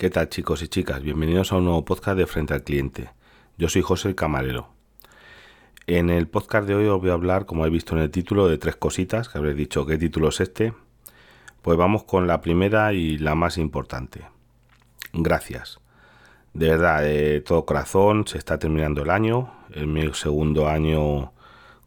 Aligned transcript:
¿Qué 0.00 0.08
tal 0.08 0.30
chicos 0.30 0.62
y 0.62 0.68
chicas? 0.68 1.02
Bienvenidos 1.02 1.52
a 1.52 1.56
un 1.56 1.66
nuevo 1.66 1.84
podcast 1.84 2.16
de 2.16 2.26
Frente 2.26 2.54
al 2.54 2.64
Cliente. 2.64 3.10
Yo 3.58 3.68
soy 3.68 3.82
José 3.82 4.14
Camarero. 4.14 4.70
En 5.86 6.08
el 6.08 6.26
podcast 6.26 6.66
de 6.66 6.74
hoy 6.74 6.86
os 6.86 6.98
voy 7.02 7.10
a 7.10 7.12
hablar, 7.12 7.44
como 7.44 7.66
he 7.66 7.68
visto 7.68 7.94
en 7.94 8.00
el 8.00 8.10
título, 8.10 8.48
de 8.48 8.56
tres 8.56 8.76
cositas, 8.76 9.28
que 9.28 9.36
habréis 9.36 9.58
dicho, 9.58 9.84
¿qué 9.84 9.98
título 9.98 10.30
es 10.30 10.40
este? 10.40 10.72
Pues 11.60 11.76
vamos 11.76 12.04
con 12.04 12.26
la 12.26 12.40
primera 12.40 12.94
y 12.94 13.18
la 13.18 13.34
más 13.34 13.58
importante. 13.58 14.24
Gracias. 15.12 15.80
De 16.54 16.70
verdad, 16.70 17.02
de 17.02 17.42
todo 17.42 17.66
corazón, 17.66 18.26
se 18.26 18.38
está 18.38 18.58
terminando 18.58 19.02
el 19.02 19.10
año, 19.10 19.52
el 19.74 19.86
mi 19.86 20.10
segundo 20.14 20.66
año 20.66 21.34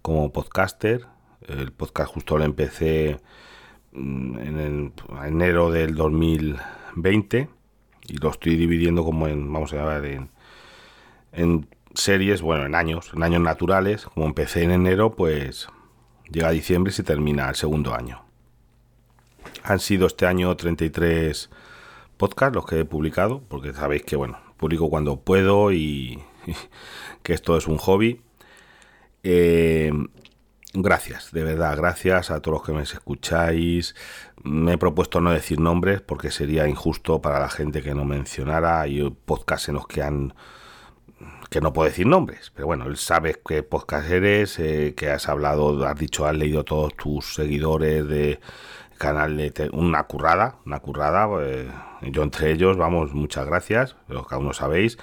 como 0.03 0.31
podcaster. 0.31 1.07
El 1.47 1.71
podcast 1.71 2.13
justo 2.13 2.37
lo 2.37 2.43
empecé 2.43 3.19
mm, 3.91 4.37
en 4.37 4.93
enero 5.23 5.71
del 5.71 5.95
2020 5.95 7.62
y 8.07 8.17
lo 8.17 8.29
estoy 8.29 8.55
dividiendo 8.55 9.03
como 9.03 9.27
en, 9.27 9.51
vamos 9.51 9.73
a 9.73 9.83
ver, 9.83 10.05
en, 10.05 10.29
en 11.31 11.67
series, 11.93 12.41
bueno, 12.41 12.65
en 12.65 12.75
años, 12.75 13.11
en 13.13 13.23
años 13.23 13.41
naturales. 13.41 14.05
Como 14.05 14.25
empecé 14.25 14.63
en 14.63 14.71
enero, 14.71 15.15
pues 15.15 15.67
llega 16.31 16.51
diciembre 16.51 16.91
y 16.91 16.93
se 16.93 17.03
termina 17.03 17.49
el 17.49 17.55
segundo 17.55 17.93
año. 17.93 18.23
Han 19.63 19.79
sido 19.79 20.07
este 20.07 20.25
año 20.25 20.55
33 20.55 21.49
podcasts 22.17 22.55
los 22.55 22.65
que 22.65 22.79
he 22.79 22.85
publicado, 22.85 23.41
porque 23.47 23.73
sabéis 23.73 24.03
que, 24.03 24.15
bueno, 24.15 24.39
publico 24.57 24.89
cuando 24.89 25.19
puedo 25.19 25.71
y, 25.71 26.19
que 27.23 27.33
esto 27.33 27.57
es 27.57 27.67
un 27.67 27.77
hobby. 27.77 28.21
Eh, 29.23 29.91
gracias, 30.73 31.31
de 31.31 31.43
verdad, 31.43 31.77
gracias 31.77 32.31
a 32.31 32.41
todos 32.41 32.59
los 32.59 32.65
que 32.65 32.73
me 32.73 32.83
escucháis. 32.83 33.95
Me 34.43 34.73
he 34.73 34.77
propuesto 34.77 35.21
no 35.21 35.31
decir 35.31 35.59
nombres 35.59 36.01
porque 36.01 36.31
sería 36.31 36.67
injusto 36.67 37.21
para 37.21 37.39
la 37.39 37.49
gente 37.49 37.81
que 37.81 37.93
no 37.93 38.05
mencionara. 38.05 38.81
Hay 38.81 39.09
podcasts 39.25 39.69
en 39.69 39.75
los 39.75 39.87
que 39.87 40.01
han 40.01 40.33
que 41.49 41.61
no 41.61 41.71
puedo 41.71 41.87
decir 41.87 42.07
nombres, 42.07 42.51
pero 42.55 42.65
bueno, 42.65 42.87
él 42.87 42.97
sabe 42.97 43.39
qué 43.47 43.61
podcast 43.61 44.09
eres, 44.09 44.57
eh, 44.57 44.95
que 44.97 45.11
has 45.11 45.29
hablado, 45.29 45.85
has 45.85 45.95
dicho, 45.95 46.25
has 46.25 46.35
leído 46.35 46.65
todos 46.65 46.95
tus 46.95 47.35
seguidores 47.35 48.07
de 48.07 48.39
canal 48.97 49.37
de 49.37 49.69
una 49.71 50.03
currada, 50.05 50.55
una 50.65 50.79
currada, 50.79 51.27
pues, 51.27 51.67
yo 52.01 52.23
entre 52.23 52.51
ellos, 52.51 52.75
vamos, 52.75 53.13
muchas 53.13 53.45
gracias, 53.45 53.95
los 54.07 54.27
que 54.27 54.33
aún 54.33 54.47
no 54.47 54.53
sabéis, 54.53 54.97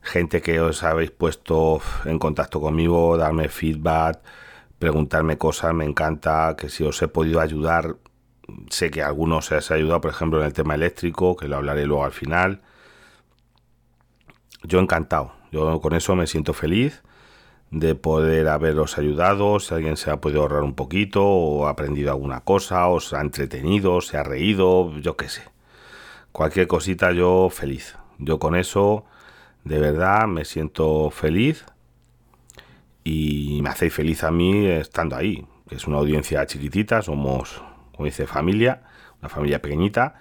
gente 0.00 0.40
que 0.40 0.60
os 0.60 0.84
habéis 0.84 1.10
puesto 1.10 1.80
en 2.04 2.20
contacto 2.20 2.60
conmigo, 2.60 3.16
darme 3.16 3.48
feedback, 3.48 4.20
preguntarme 4.78 5.38
cosas, 5.38 5.74
me 5.74 5.84
encanta, 5.84 6.54
que 6.56 6.68
si 6.68 6.84
os 6.84 7.00
he 7.02 7.08
podido 7.08 7.40
ayudar, 7.40 7.96
sé 8.70 8.90
que 8.90 9.02
algunos 9.02 9.50
os 9.52 9.70
ha 9.70 9.74
ayudado, 9.74 10.00
por 10.00 10.10
ejemplo, 10.10 10.40
en 10.40 10.46
el 10.46 10.52
tema 10.52 10.74
eléctrico, 10.74 11.36
que 11.36 11.48
lo 11.48 11.56
hablaré 11.56 11.86
luego 11.86 12.04
al 12.04 12.12
final. 12.12 12.62
Yo 14.62 14.80
encantado, 14.80 15.32
yo 15.52 15.80
con 15.80 15.94
eso 15.94 16.16
me 16.16 16.26
siento 16.26 16.52
feliz 16.52 17.02
de 17.70 17.94
poder 17.94 18.48
haberos 18.48 18.98
ayudado, 18.98 19.60
si 19.60 19.74
alguien 19.74 19.96
se 19.96 20.10
ha 20.10 20.20
podido 20.20 20.42
ahorrar 20.42 20.62
un 20.62 20.74
poquito 20.74 21.24
o 21.24 21.66
ha 21.66 21.70
aprendido 21.70 22.10
alguna 22.10 22.40
cosa, 22.40 22.88
os 22.88 23.12
ha 23.12 23.20
entretenido, 23.20 24.00
se 24.00 24.16
ha 24.16 24.22
reído, 24.22 24.96
yo 24.98 25.16
qué 25.16 25.28
sé. 25.28 25.42
Cualquier 26.32 26.66
cosita 26.66 27.12
yo 27.12 27.48
feliz. 27.50 27.96
Yo 28.18 28.38
con 28.38 28.54
eso 28.56 29.04
de 29.64 29.78
verdad 29.78 30.26
me 30.26 30.44
siento 30.44 31.10
feliz 31.10 31.66
y 33.08 33.62
me 33.62 33.70
hacéis 33.70 33.94
feliz 33.94 34.22
a 34.24 34.30
mí 34.30 34.66
estando 34.66 35.16
ahí, 35.16 35.46
que 35.68 35.76
es 35.76 35.86
una 35.86 35.98
audiencia 35.98 36.44
chiquitita, 36.46 37.00
somos, 37.00 37.62
como 37.94 38.04
dice, 38.04 38.26
familia, 38.26 38.82
una 39.20 39.30
familia 39.30 39.62
pequeñita 39.62 40.16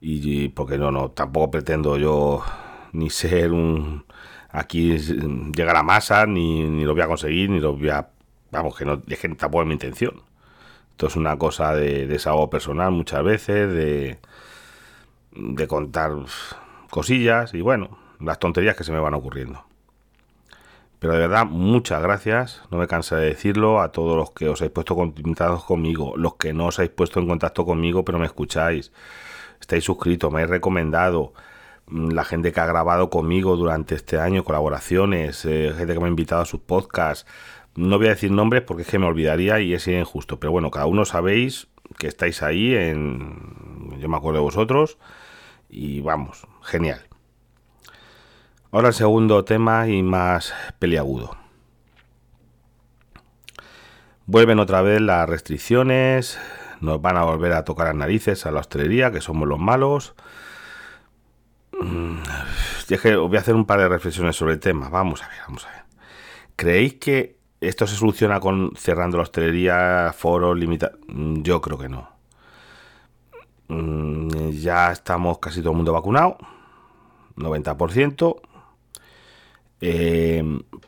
y 0.00 0.48
porque 0.48 0.78
no, 0.78 0.90
no, 0.90 1.10
tampoco 1.10 1.50
pretendo 1.50 1.98
yo 1.98 2.42
ni 2.92 3.10
ser 3.10 3.52
un 3.52 4.04
aquí 4.50 4.98
llegar 4.98 5.76
a 5.76 5.82
masa, 5.82 6.26
ni, 6.26 6.64
ni 6.64 6.84
lo 6.84 6.94
voy 6.94 7.02
a 7.02 7.06
conseguir, 7.06 7.50
ni 7.50 7.60
lo 7.60 7.76
voy 7.76 7.90
a... 7.90 8.08
Vamos, 8.50 8.76
que 8.76 8.84
no, 8.84 9.02
es 9.06 9.20
tampoco 9.20 9.62
es 9.62 9.66
mi 9.66 9.74
intención. 9.74 10.22
Esto 10.90 11.06
es 11.06 11.16
una 11.16 11.38
cosa 11.38 11.74
de 11.74 12.06
desahogo 12.06 12.50
personal 12.50 12.92
muchas 12.92 13.24
veces, 13.24 13.72
de, 13.72 14.18
de 15.32 15.66
contar 15.66 16.12
cosillas 16.90 17.54
y 17.54 17.60
bueno, 17.60 17.98
las 18.20 18.38
tonterías 18.38 18.76
que 18.76 18.84
se 18.84 18.92
me 18.92 19.00
van 19.00 19.14
ocurriendo. 19.14 19.71
Pero 21.02 21.12
de 21.12 21.18
verdad, 21.18 21.44
muchas 21.44 22.00
gracias, 22.00 22.62
no 22.70 22.78
me 22.78 22.86
cansa 22.86 23.16
de 23.16 23.26
decirlo, 23.26 23.82
a 23.82 23.92
todos 23.92 24.16
los 24.16 24.30
que 24.30 24.48
os 24.48 24.62
habéis 24.62 24.72
puesto 24.72 24.94
contactados 24.94 25.64
conmigo, 25.64 26.14
los 26.16 26.36
que 26.36 26.54
no 26.54 26.66
os 26.68 26.78
habéis 26.78 26.92
puesto 26.92 27.20
en 27.20 27.28
contacto 27.28 27.66
conmigo 27.66 28.06
pero 28.06 28.18
me 28.18 28.26
escucháis, 28.26 28.92
estáis 29.60 29.84
suscritos, 29.84 30.32
me 30.32 30.38
habéis 30.38 30.50
recomendado, 30.50 31.34
Mm, 31.92 32.12
la 32.12 32.24
gente 32.24 32.52
que 32.52 32.60
ha 32.60 32.66
grabado 32.66 33.10
conmigo 33.10 33.56
durante 33.56 33.94
este 33.94 34.18
año, 34.18 34.44
colaboraciones, 34.44 35.44
eh, 35.44 35.72
gente 35.76 35.94
que 35.94 36.00
me 36.00 36.06
ha 36.06 36.08
invitado 36.08 36.42
a 36.42 36.46
sus 36.46 36.60
podcasts. 36.60 37.26
No 37.74 37.98
voy 37.98 38.06
a 38.08 38.10
decir 38.10 38.30
nombres 38.30 38.62
porque 38.62 38.82
es 38.82 38.88
que 38.88 38.98
me 38.98 39.06
olvidaría 39.06 39.60
y 39.60 39.74
es 39.74 39.86
injusto. 39.88 40.38
Pero 40.40 40.52
bueno, 40.52 40.70
cada 40.70 40.86
uno 40.86 41.04
sabéis 41.04 41.68
que 41.98 42.06
estáis 42.08 42.42
ahí 42.42 42.74
en... 42.74 43.98
Yo 44.00 44.08
me 44.08 44.16
acuerdo 44.16 44.40
de 44.40 44.44
vosotros. 44.44 44.98
Y 45.68 46.00
vamos, 46.00 46.46
genial. 46.62 47.11
Ahora 48.74 48.88
el 48.88 48.94
segundo 48.94 49.44
tema 49.44 49.86
y 49.86 50.02
más 50.02 50.54
peliagudo. 50.78 51.36
Vuelven 54.24 54.60
otra 54.60 54.80
vez 54.80 54.98
las 54.98 55.28
restricciones, 55.28 56.40
nos 56.80 57.02
van 57.02 57.18
a 57.18 57.24
volver 57.24 57.52
a 57.52 57.64
tocar 57.64 57.88
las 57.88 57.96
narices 57.96 58.46
a 58.46 58.50
la 58.50 58.60
hostelería, 58.60 59.12
que 59.12 59.20
somos 59.20 59.46
los 59.46 59.58
malos. 59.58 60.14
Mm, 61.72 62.16
es 62.88 63.00
que 63.02 63.14
voy 63.14 63.36
a 63.36 63.40
hacer 63.40 63.54
un 63.54 63.66
par 63.66 63.78
de 63.78 63.88
reflexiones 63.90 64.36
sobre 64.36 64.54
el 64.54 64.60
tema. 64.60 64.88
Vamos 64.88 65.22
a 65.22 65.28
ver, 65.28 65.36
vamos 65.46 65.66
a 65.66 65.70
ver. 65.70 65.82
¿Creéis 66.56 66.94
que 66.94 67.36
esto 67.60 67.86
se 67.86 67.94
soluciona 67.94 68.40
con 68.40 68.72
cerrando 68.74 69.18
la 69.18 69.24
hostelería, 69.24 70.14
foros, 70.16 70.56
limitados? 70.56 70.98
Mm, 71.08 71.42
yo 71.42 71.60
creo 71.60 71.76
que 71.76 71.90
no. 71.90 72.08
Mm, 73.68 74.48
ya 74.52 74.92
estamos 74.92 75.40
casi 75.40 75.60
todo 75.60 75.72
el 75.72 75.76
mundo 75.76 75.92
vacunado, 75.92 76.38
90%. 77.36 78.40
Eh, 79.84 80.44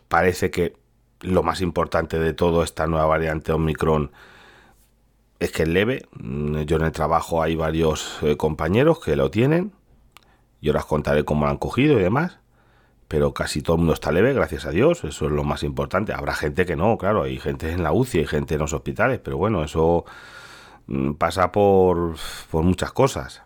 parece 0.07 0.53
que 0.53 0.77
lo 1.21 1.43
más 1.43 1.61
importante 1.61 2.21
de 2.21 2.33
todo 2.33 2.63
esta 2.63 2.87
nueva 2.87 3.07
variante 3.07 3.51
Omicron 3.51 4.13
es 5.41 5.51
que 5.51 5.65
es 5.65 5.69
leve. 5.69 6.07
Yo 6.13 6.77
en 6.77 6.83
el 6.83 6.93
trabajo 6.93 7.43
hay 7.43 7.57
varios 7.57 8.19
eh, 8.23 8.37
compañeros 8.37 9.01
que 9.01 9.17
lo 9.17 9.33
tienen 9.33 9.73
y 10.61 10.69
ahora 10.69 10.81
os 10.81 10.87
contaré 10.87 11.25
cómo 11.25 11.45
lo 11.45 11.51
han 11.51 11.59
cogido 11.59 11.99
y 11.99 12.03
demás. 12.03 12.39
Pero 13.09 13.35
casi 13.35 13.63
todo 13.63 13.75
el 13.75 13.79
mundo 13.81 13.95
está 13.95 14.13
leve, 14.13 14.33
gracias 14.33 14.65
a 14.65 14.71
Dios. 14.71 15.03
Eso 15.03 15.27
es 15.27 15.33
lo 15.33 15.43
más 15.43 15.65
importante. 15.65 16.13
Habrá 16.13 16.35
gente 16.35 16.65
que 16.65 16.77
no, 16.77 16.97
claro. 16.97 17.25
Hay 17.25 17.39
gente 17.41 17.73
en 17.73 17.83
la 17.83 17.93
UCI, 17.93 18.21
hay 18.21 18.27
gente 18.27 18.55
en 18.55 18.61
los 18.61 18.73
hospitales. 18.73 19.21
Pero 19.23 19.37
bueno, 19.39 19.65
eso 19.65 20.05
mm, 20.87 21.15
pasa 21.15 21.51
por, 21.51 22.15
por 22.51 22.63
muchas 22.63 22.93
cosas. 22.93 23.43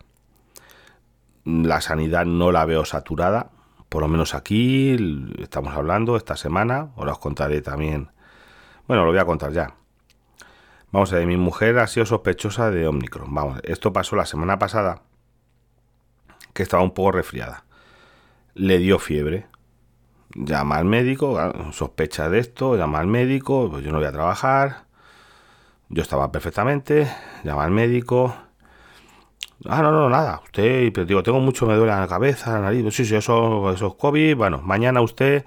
La 1.43 1.81
sanidad 1.81 2.25
no 2.25 2.51
la 2.51 2.65
veo 2.65 2.85
saturada. 2.85 3.49
Por 3.89 4.03
lo 4.03 4.07
menos 4.07 4.35
aquí 4.35 4.95
estamos 5.39 5.73
hablando 5.73 6.15
esta 6.15 6.37
semana. 6.37 6.91
Ahora 6.95 7.13
os 7.13 7.19
contaré 7.19 7.61
también. 7.61 8.11
Bueno, 8.87 9.03
lo 9.03 9.11
voy 9.11 9.19
a 9.19 9.25
contar 9.25 9.51
ya. 9.51 9.75
Vamos 10.91 11.11
a 11.13 11.17
ver, 11.17 11.27
mi 11.27 11.37
mujer 11.37 11.77
ha 11.79 11.87
sido 11.87 12.05
sospechosa 12.05 12.71
de 12.71 12.87
Omicron. 12.87 13.33
Vamos, 13.33 13.59
esto 13.63 13.93
pasó 13.93 14.15
la 14.15 14.25
semana 14.25 14.57
pasada 14.57 15.03
que 16.53 16.63
estaba 16.63 16.83
un 16.83 16.93
poco 16.93 17.13
resfriada. 17.13 17.65
Le 18.53 18.79
dio 18.79 18.99
fiebre. 18.99 19.47
Llama 20.35 20.77
al 20.77 20.85
médico, 20.85 21.39
sospecha 21.71 22.29
de 22.29 22.39
esto, 22.39 22.75
llama 22.75 22.99
al 22.99 23.07
médico, 23.07 23.69
pues 23.71 23.83
yo 23.83 23.91
no 23.91 23.97
voy 23.97 24.07
a 24.07 24.11
trabajar. 24.11 24.85
Yo 25.89 26.03
estaba 26.03 26.31
perfectamente, 26.31 27.11
llama 27.43 27.63
al 27.63 27.71
médico. 27.71 28.35
Ah, 29.65 29.81
no, 29.81 29.91
no, 29.91 30.09
nada. 30.09 30.41
Usted, 30.43 30.91
pero 30.93 31.05
digo, 31.05 31.21
tengo 31.23 31.39
mucho, 31.39 31.65
me 31.65 31.75
duele 31.75 31.91
la 31.93 32.07
cabeza, 32.07 32.53
la 32.53 32.61
nariz. 32.61 32.93
Sí, 32.93 33.05
sí, 33.05 33.15
eso, 33.15 33.71
eso 33.71 33.87
es 33.87 33.93
COVID. 33.95 34.35
Bueno, 34.37 34.61
mañana 34.61 35.01
usted 35.01 35.45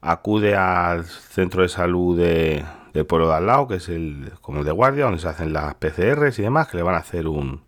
acude 0.00 0.56
al 0.56 1.04
centro 1.04 1.62
de 1.62 1.68
salud 1.68 2.18
de, 2.18 2.64
del 2.94 3.06
pueblo 3.06 3.28
de 3.28 3.34
al 3.34 3.46
lado, 3.46 3.68
que 3.68 3.76
es 3.76 3.88
el, 3.88 4.32
como 4.40 4.60
el 4.60 4.64
de 4.64 4.72
guardia, 4.72 5.04
donde 5.04 5.20
se 5.20 5.28
hacen 5.28 5.52
las 5.52 5.74
PCRs 5.74 6.38
y 6.38 6.42
demás, 6.42 6.68
que 6.68 6.78
le 6.78 6.82
van 6.82 6.94
a 6.94 6.98
hacer 6.98 7.28
un, 7.28 7.62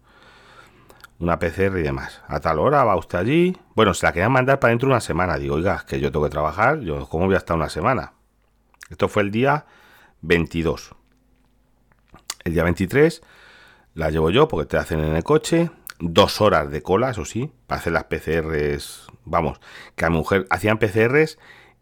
una 1.19 1.39
PCR 1.39 1.79
y 1.79 1.83
demás. 1.83 2.23
A 2.27 2.41
tal 2.41 2.59
hora 2.59 2.85
va 2.85 2.97
usted 2.97 3.19
allí. 3.19 3.57
Bueno, 3.75 3.93
se 3.93 4.07
la 4.07 4.13
querían 4.13 4.33
mandar 4.33 4.59
para 4.61 4.71
dentro 4.71 4.89
de 4.89 4.95
una 4.95 5.01
semana. 5.01 5.37
Digo, 5.37 5.57
oiga, 5.57 5.85
que 5.87 6.01
yo 6.01 6.11
tengo 6.11 6.25
que 6.25 6.31
trabajar. 6.31 6.81
Yo, 6.81 7.07
¿cómo 7.09 7.27
voy 7.27 7.35
a 7.35 7.39
estar 7.39 7.57
una 7.57 7.69
semana? 7.69 8.15
Esto 8.89 9.09
fue 9.09 9.23
el 9.23 9.31
día 9.31 9.67
22. 10.23 10.95
El 12.45 12.55
día 12.55 12.65
23 12.65 13.23
la 13.97 14.11
llevo 14.11 14.31
yo 14.31 14.47
porque 14.47 14.67
te 14.67 14.77
hacen 14.77 15.01
en 15.01 15.17
el 15.17 15.25
coche. 15.25 15.71
Dos 15.99 16.43
horas 16.43 16.71
de 16.71 16.83
cola, 16.83 17.11
eso 17.11 17.25
sí, 17.25 17.51
para 17.67 17.81
hacer 17.81 17.95
las 17.95 18.05
PCRs. 18.05 19.07
Vamos, 19.25 19.59
que 19.97 20.05
a 20.05 20.11
mi 20.11 20.19
mujer 20.19 20.47
hacían 20.51 20.79
PCRs 20.79 21.39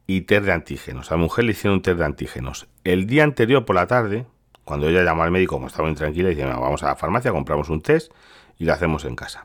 y 0.06 0.22
test 0.22 0.46
de 0.46 0.52
antígenos. 0.52 1.10
A 1.10 1.16
mi 1.16 1.24
mujer 1.24 1.44
le 1.44 1.50
hicieron 1.50 1.78
un 1.78 1.82
test 1.82 1.98
de 1.98 2.04
antígenos. 2.04 2.68
El 2.84 3.06
día 3.06 3.24
anterior 3.24 3.64
por 3.64 3.74
la 3.74 3.88
tarde, 3.88 4.26
cuando 4.64 4.88
ella 4.88 5.02
llamó 5.02 5.24
al 5.24 5.32
médico, 5.32 5.56
como 5.56 5.66
estaba 5.66 5.88
muy 5.88 5.96
tranquila, 5.96 6.28
dice, 6.28 6.44
vamos 6.44 6.84
a 6.84 6.86
la 6.86 6.96
farmacia, 6.96 7.32
compramos 7.32 7.68
un 7.68 7.82
test 7.82 8.12
y 8.56 8.64
la 8.64 8.74
hacemos 8.74 9.04
en 9.04 9.16
casa. 9.16 9.44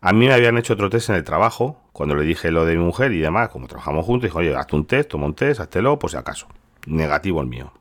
A 0.00 0.12
mí 0.12 0.28
me 0.28 0.32
habían 0.32 0.56
hecho 0.58 0.74
otro 0.74 0.88
test 0.88 1.08
en 1.10 1.16
el 1.16 1.24
trabajo, 1.24 1.82
cuando 1.92 2.14
le 2.14 2.22
dije 2.22 2.52
lo 2.52 2.64
de 2.64 2.76
mi 2.76 2.84
mujer 2.84 3.12
y 3.12 3.18
demás, 3.18 3.48
como 3.48 3.66
trabajamos 3.66 4.06
juntos, 4.06 4.28
dijo, 4.28 4.38
oye, 4.38 4.54
hazte 4.54 4.76
un 4.76 4.86
test, 4.86 5.10
toma 5.10 5.26
un 5.26 5.34
test, 5.34 5.60
háztelo, 5.60 5.98
por 5.98 6.10
si 6.10 6.16
acaso. 6.16 6.46
Negativo 6.86 7.40
el 7.40 7.48
mío. 7.48 7.72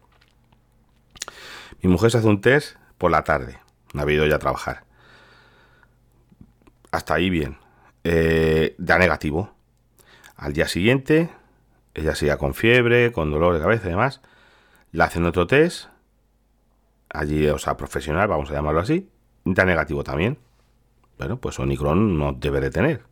Mi 1.84 1.92
mujer 1.92 2.10
se 2.10 2.18
hace 2.18 2.28
un 2.28 2.42
test 2.42 2.78
por 2.98 3.12
la 3.12 3.24
tarde, 3.24 3.60
no 3.96 4.02
ha 4.02 4.12
ido 4.12 4.26
ya 4.28 4.36
a 4.36 4.40
trabajar. 4.40 4.84
Hasta 6.92 7.16
ahí 7.16 7.30
bien. 7.30 7.58
Eh, 8.04 8.76
da 8.78 8.98
negativo. 9.00 9.54
Al 10.36 10.54
día 10.54 10.68
siguiente, 10.68 11.30
ella 11.94 12.14
sigue 12.14 12.38
con 12.38 12.54
fiebre, 12.54 13.12
con 13.12 13.32
dolor 13.32 13.54
de 13.54 13.62
cabeza 13.62 13.88
y 13.88 13.92
demás. 13.92 14.22
Le 14.92 15.04
hacen 15.04 15.26
otro 15.26 15.48
test, 15.48 15.88
allí, 17.10 17.48
o 17.48 17.58
sea, 17.58 17.78
profesional, 17.78 18.28
vamos 18.28 18.52
a 18.52 18.54
llamarlo 18.54 18.82
así, 18.82 19.10
da 19.46 19.66
negativo 19.66 20.04
también. 20.04 20.38
Bueno, 21.18 21.38
pues 21.38 21.58
Omicron 21.60 22.18
no 22.18 22.34
debe 22.34 22.60
de 22.60 22.70
tener. 22.70 23.04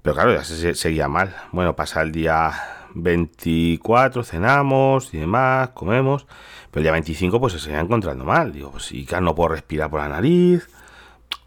Pero 0.00 0.14
claro, 0.14 0.32
ya 0.34 0.44
se 0.44 0.74
seguía 0.74 1.08
mal. 1.08 1.36
Bueno, 1.52 1.76
pasa 1.76 2.00
el 2.02 2.10
día 2.10 2.52
24, 2.94 4.24
cenamos 4.24 5.12
y 5.14 5.18
demás, 5.18 5.70
comemos. 5.70 6.26
Pero 6.70 6.80
el 6.80 6.82
día 6.84 6.92
25 6.92 7.40
pues 7.40 7.52
se 7.54 7.58
seguía 7.58 7.80
encontrando 7.80 8.24
mal. 8.24 8.52
Digo, 8.52 8.70
pues 8.70 8.84
sí, 8.84 9.06
no 9.20 9.34
puedo 9.34 9.50
respirar 9.50 9.90
por 9.90 10.00
la 10.00 10.08
nariz. 10.08 10.68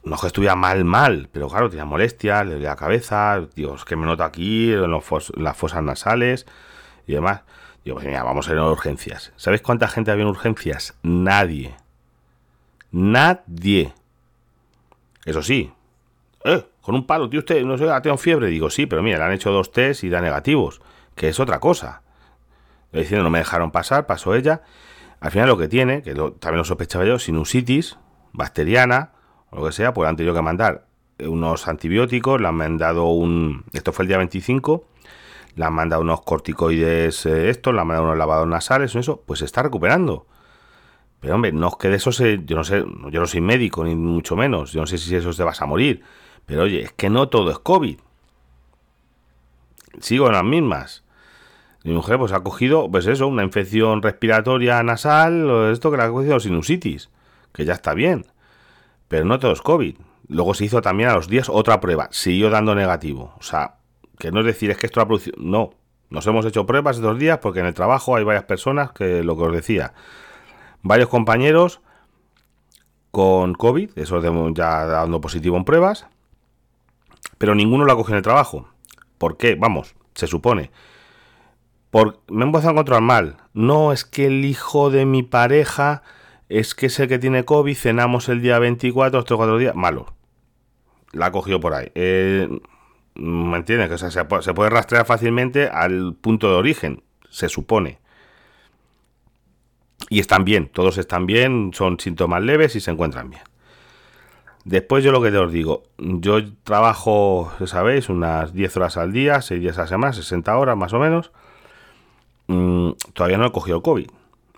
No 0.03 0.15
es 0.15 0.21
que 0.21 0.27
estuviera 0.27 0.55
mal, 0.55 0.85
mal, 0.85 1.29
pero 1.31 1.47
claro, 1.49 1.69
tenía 1.69 1.85
molestias, 1.85 2.45
le 2.45 2.53
dolía 2.53 2.69
la 2.69 2.75
cabeza. 2.75 3.41
Dios, 3.55 3.85
que 3.85 3.95
me 3.95 4.05
noto 4.05 4.23
aquí, 4.23 4.71
en, 4.71 4.91
las 4.91 5.57
fosas 5.57 5.83
nasales 5.83 6.45
y 7.07 7.13
demás. 7.13 7.41
Digo, 7.83 7.95
pues 7.95 8.07
mira, 8.07 8.23
vamos 8.23 8.47
a 8.47 8.51
ir 8.53 8.57
a 8.59 8.69
urgencias. 8.69 9.33
¿Sabéis 9.35 9.61
cuánta 9.61 9.87
gente 9.87 10.11
había 10.11 10.23
en 10.23 10.29
urgencias? 10.29 10.95
Nadie. 11.01 11.75
Nadie. 12.91 13.93
Eso 15.25 15.41
sí, 15.41 15.71
eh, 16.45 16.63
con 16.81 16.93
un 16.93 17.07
palo, 17.07 17.27
tío, 17.27 17.39
usted, 17.39 17.65
no 17.65 17.75
sé, 17.77 17.89
ha 17.89 17.99
tenido 18.01 18.17
fiebre. 18.17 18.47
Digo, 18.47 18.69
sí, 18.69 18.85
pero 18.85 19.01
mira, 19.01 19.17
le 19.17 19.23
han 19.23 19.31
hecho 19.31 19.51
dos 19.51 19.71
test 19.71 20.03
y 20.03 20.09
da 20.09 20.21
negativos, 20.21 20.79
que 21.15 21.29
es 21.29 21.39
otra 21.39 21.59
cosa. 21.59 22.01
Le 22.91 23.01
diciendo, 23.01 23.23
no 23.23 23.29
me 23.29 23.39
dejaron 23.39 23.71
pasar, 23.71 24.05
pasó 24.05 24.35
ella. 24.35 24.61
Al 25.19 25.31
final 25.31 25.47
lo 25.47 25.57
que 25.57 25.67
tiene, 25.67 26.01
que 26.01 26.13
también 26.13 26.57
lo 26.57 26.65
sospechaba 26.65 27.05
yo, 27.05 27.19
sinusitis 27.19 27.97
bacteriana, 28.33 29.11
o 29.49 29.57
lo 29.57 29.65
que 29.65 29.71
sea, 29.71 29.93
pues 29.93 30.09
han 30.09 30.15
tenido 30.15 30.35
que 30.35 30.41
mandar 30.41 30.85
unos 31.19 31.67
antibióticos, 31.67 32.41
le 32.41 32.47
han 32.47 32.55
mandado 32.55 33.05
un... 33.05 33.63
Esto 33.73 33.93
fue 33.93 34.03
el 34.03 34.09
día 34.09 34.17
25, 34.17 34.85
le 35.55 35.65
han 35.65 35.73
mandado 35.73 36.01
unos 36.01 36.21
corticoides 36.21 37.25
eh, 37.25 37.49
estos, 37.49 37.73
le 37.73 37.79
han 37.79 37.87
mandado 37.87 38.07
unos 38.07 38.17
lavados 38.17 38.47
nasales, 38.47 38.95
eso, 38.95 39.23
pues 39.25 39.39
se 39.39 39.45
está 39.45 39.63
recuperando. 39.63 40.27
Pero 41.21 41.35
hombre, 41.35 41.53
no 41.53 41.69
es 41.69 41.75
que 41.77 41.89
de 41.89 41.95
eso 41.95 42.11
se... 42.11 42.41
Yo 42.45 42.57
no 42.57 42.63
sé, 42.63 42.83
yo 43.09 43.19
no 43.19 43.25
soy 43.25 43.41
médico, 43.41 43.83
ni 43.83 43.95
mucho 43.95 44.35
menos, 44.35 44.73
yo 44.73 44.81
no 44.81 44.87
sé 44.87 44.97
si 44.97 45.15
eso 45.15 45.33
te 45.33 45.43
vas 45.43 45.61
a 45.61 45.65
morir 45.65 46.03
pero 46.45 46.63
oye, 46.63 46.83
es 46.83 46.91
que 46.93 47.09
no 47.09 47.29
todo 47.29 47.51
es 47.51 47.59
COVID. 47.59 47.99
Sigo 49.99 50.27
en 50.27 50.33
las 50.33 50.43
mismas. 50.43 51.03
Mi 51.85 51.93
mujer 51.93 52.17
pues 52.17 52.31
ha 52.31 52.39
cogido, 52.39 52.89
pues 52.89 53.05
eso, 53.05 53.27
una 53.27 53.43
infección 53.43 54.01
respiratoria 54.01 54.81
nasal, 54.81 55.69
esto 55.71 55.91
que 55.91 55.97
la 55.97 56.05
ha 56.05 56.09
cogido 56.09 56.39
sinusitis, 56.39 57.11
que 57.53 57.63
ya 57.63 57.73
está 57.73 57.93
bien. 57.93 58.25
Pero 59.07 59.23
no 59.25 59.37
todo 59.37 59.51
es 59.51 59.61
COVID. 59.61 59.95
Luego 60.27 60.55
se 60.55 60.65
hizo 60.65 60.81
también 60.81 61.09
a 61.09 61.13
los 61.13 61.27
días 61.27 61.47
otra 61.47 61.79
prueba, 61.81 62.07
siguió 62.09 62.49
dando 62.49 62.73
negativo. 62.73 63.35
O 63.37 63.43
sea, 63.43 63.75
que 64.17 64.31
no 64.31 64.39
es 64.39 64.47
decir 64.47 64.71
es 64.71 64.77
que 64.77 64.87
esto 64.87 64.99
ha 64.99 65.05
producido... 65.05 65.37
No, 65.39 65.75
nos 66.09 66.25
hemos 66.25 66.43
hecho 66.47 66.65
pruebas 66.65 66.95
estos 66.95 67.19
días 67.19 67.37
porque 67.37 67.59
en 67.59 67.67
el 67.67 67.75
trabajo 67.75 68.15
hay 68.15 68.23
varias 68.23 68.45
personas 68.45 68.91
que, 68.91 69.21
lo 69.23 69.37
que 69.37 69.43
os 69.43 69.53
decía, 69.53 69.93
varios 70.81 71.09
compañeros 71.09 71.81
con 73.11 73.53
COVID, 73.53 73.91
eso 73.95 74.19
ya 74.55 74.85
dando 74.87 75.21
positivo 75.21 75.55
en 75.55 75.65
pruebas, 75.65 76.07
pero 77.37 77.53
ninguno 77.53 77.85
la 77.85 77.93
cogió 77.93 78.13
en 78.13 78.17
el 78.17 78.23
trabajo. 78.23 78.69
¿Por 79.19 79.37
qué? 79.37 79.53
Vamos, 79.53 79.93
se 80.15 80.25
supone. 80.25 80.71
Me 82.29 82.43
he 82.43 82.47
empezado 82.47 82.69
a 82.69 82.71
encontrar 82.73 83.01
mal. 83.01 83.37
No, 83.53 83.93
es 83.93 84.03
que 84.03 84.27
el 84.27 84.43
hijo 84.43 84.89
de 84.89 85.05
mi 85.05 85.23
pareja 85.23 86.03
es 86.49 86.75
que 86.75 86.87
es 86.87 86.99
el 86.99 87.07
que 87.07 87.19
tiene 87.19 87.45
COVID, 87.45 87.75
cenamos 87.75 88.27
el 88.27 88.41
día 88.41 88.59
24, 88.59 89.21
otros 89.21 89.37
cuatro 89.37 89.57
días. 89.57 89.75
Malo. 89.75 90.13
La 91.13 91.27
ha 91.27 91.31
cogido 91.31 91.61
por 91.61 91.73
ahí. 91.73 91.91
Eh, 91.95 92.49
¿Me 93.15 93.57
entiendes? 93.57 93.89
Que 93.89 93.97
se, 93.97 94.25
puede 94.25 94.69
rastrear 94.69 95.05
fácilmente 95.05 95.69
al 95.69 96.15
punto 96.19 96.49
de 96.49 96.55
origen, 96.55 97.01
se 97.29 97.47
supone. 97.47 97.99
Y 100.09 100.19
están 100.19 100.43
bien, 100.43 100.67
todos 100.67 100.97
están 100.97 101.25
bien, 101.25 101.71
son 101.73 101.97
síntomas 101.99 102.43
leves 102.43 102.75
y 102.75 102.81
se 102.81 102.91
encuentran 102.91 103.29
bien. 103.29 103.43
Después 104.65 105.03
yo 105.03 105.13
lo 105.13 105.21
que 105.21 105.31
te 105.31 105.37
os 105.37 105.51
digo, 105.51 105.83
yo 105.97 106.39
trabajo, 106.63 107.53
sabéis, 107.65 108.09
unas 108.09 108.51
10 108.53 108.77
horas 108.77 108.97
al 108.97 109.13
día, 109.13 109.41
6 109.41 109.61
días 109.61 109.77
a 109.77 109.81
la 109.81 109.87
semana, 109.87 110.13
60 110.13 110.57
horas 110.57 110.75
más 110.75 110.91
o 110.91 110.99
menos. 110.99 111.31
Mm, 112.47 112.91
todavía 113.13 113.37
no 113.37 113.45
he 113.45 113.51
cogido 113.51 113.77
el 113.77 113.83
COVID. 113.83 114.09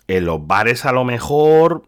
En 0.08 0.26
los 0.26 0.46
bares 0.46 0.86
a 0.86 0.92
lo 0.92 1.04
mejor, 1.04 1.84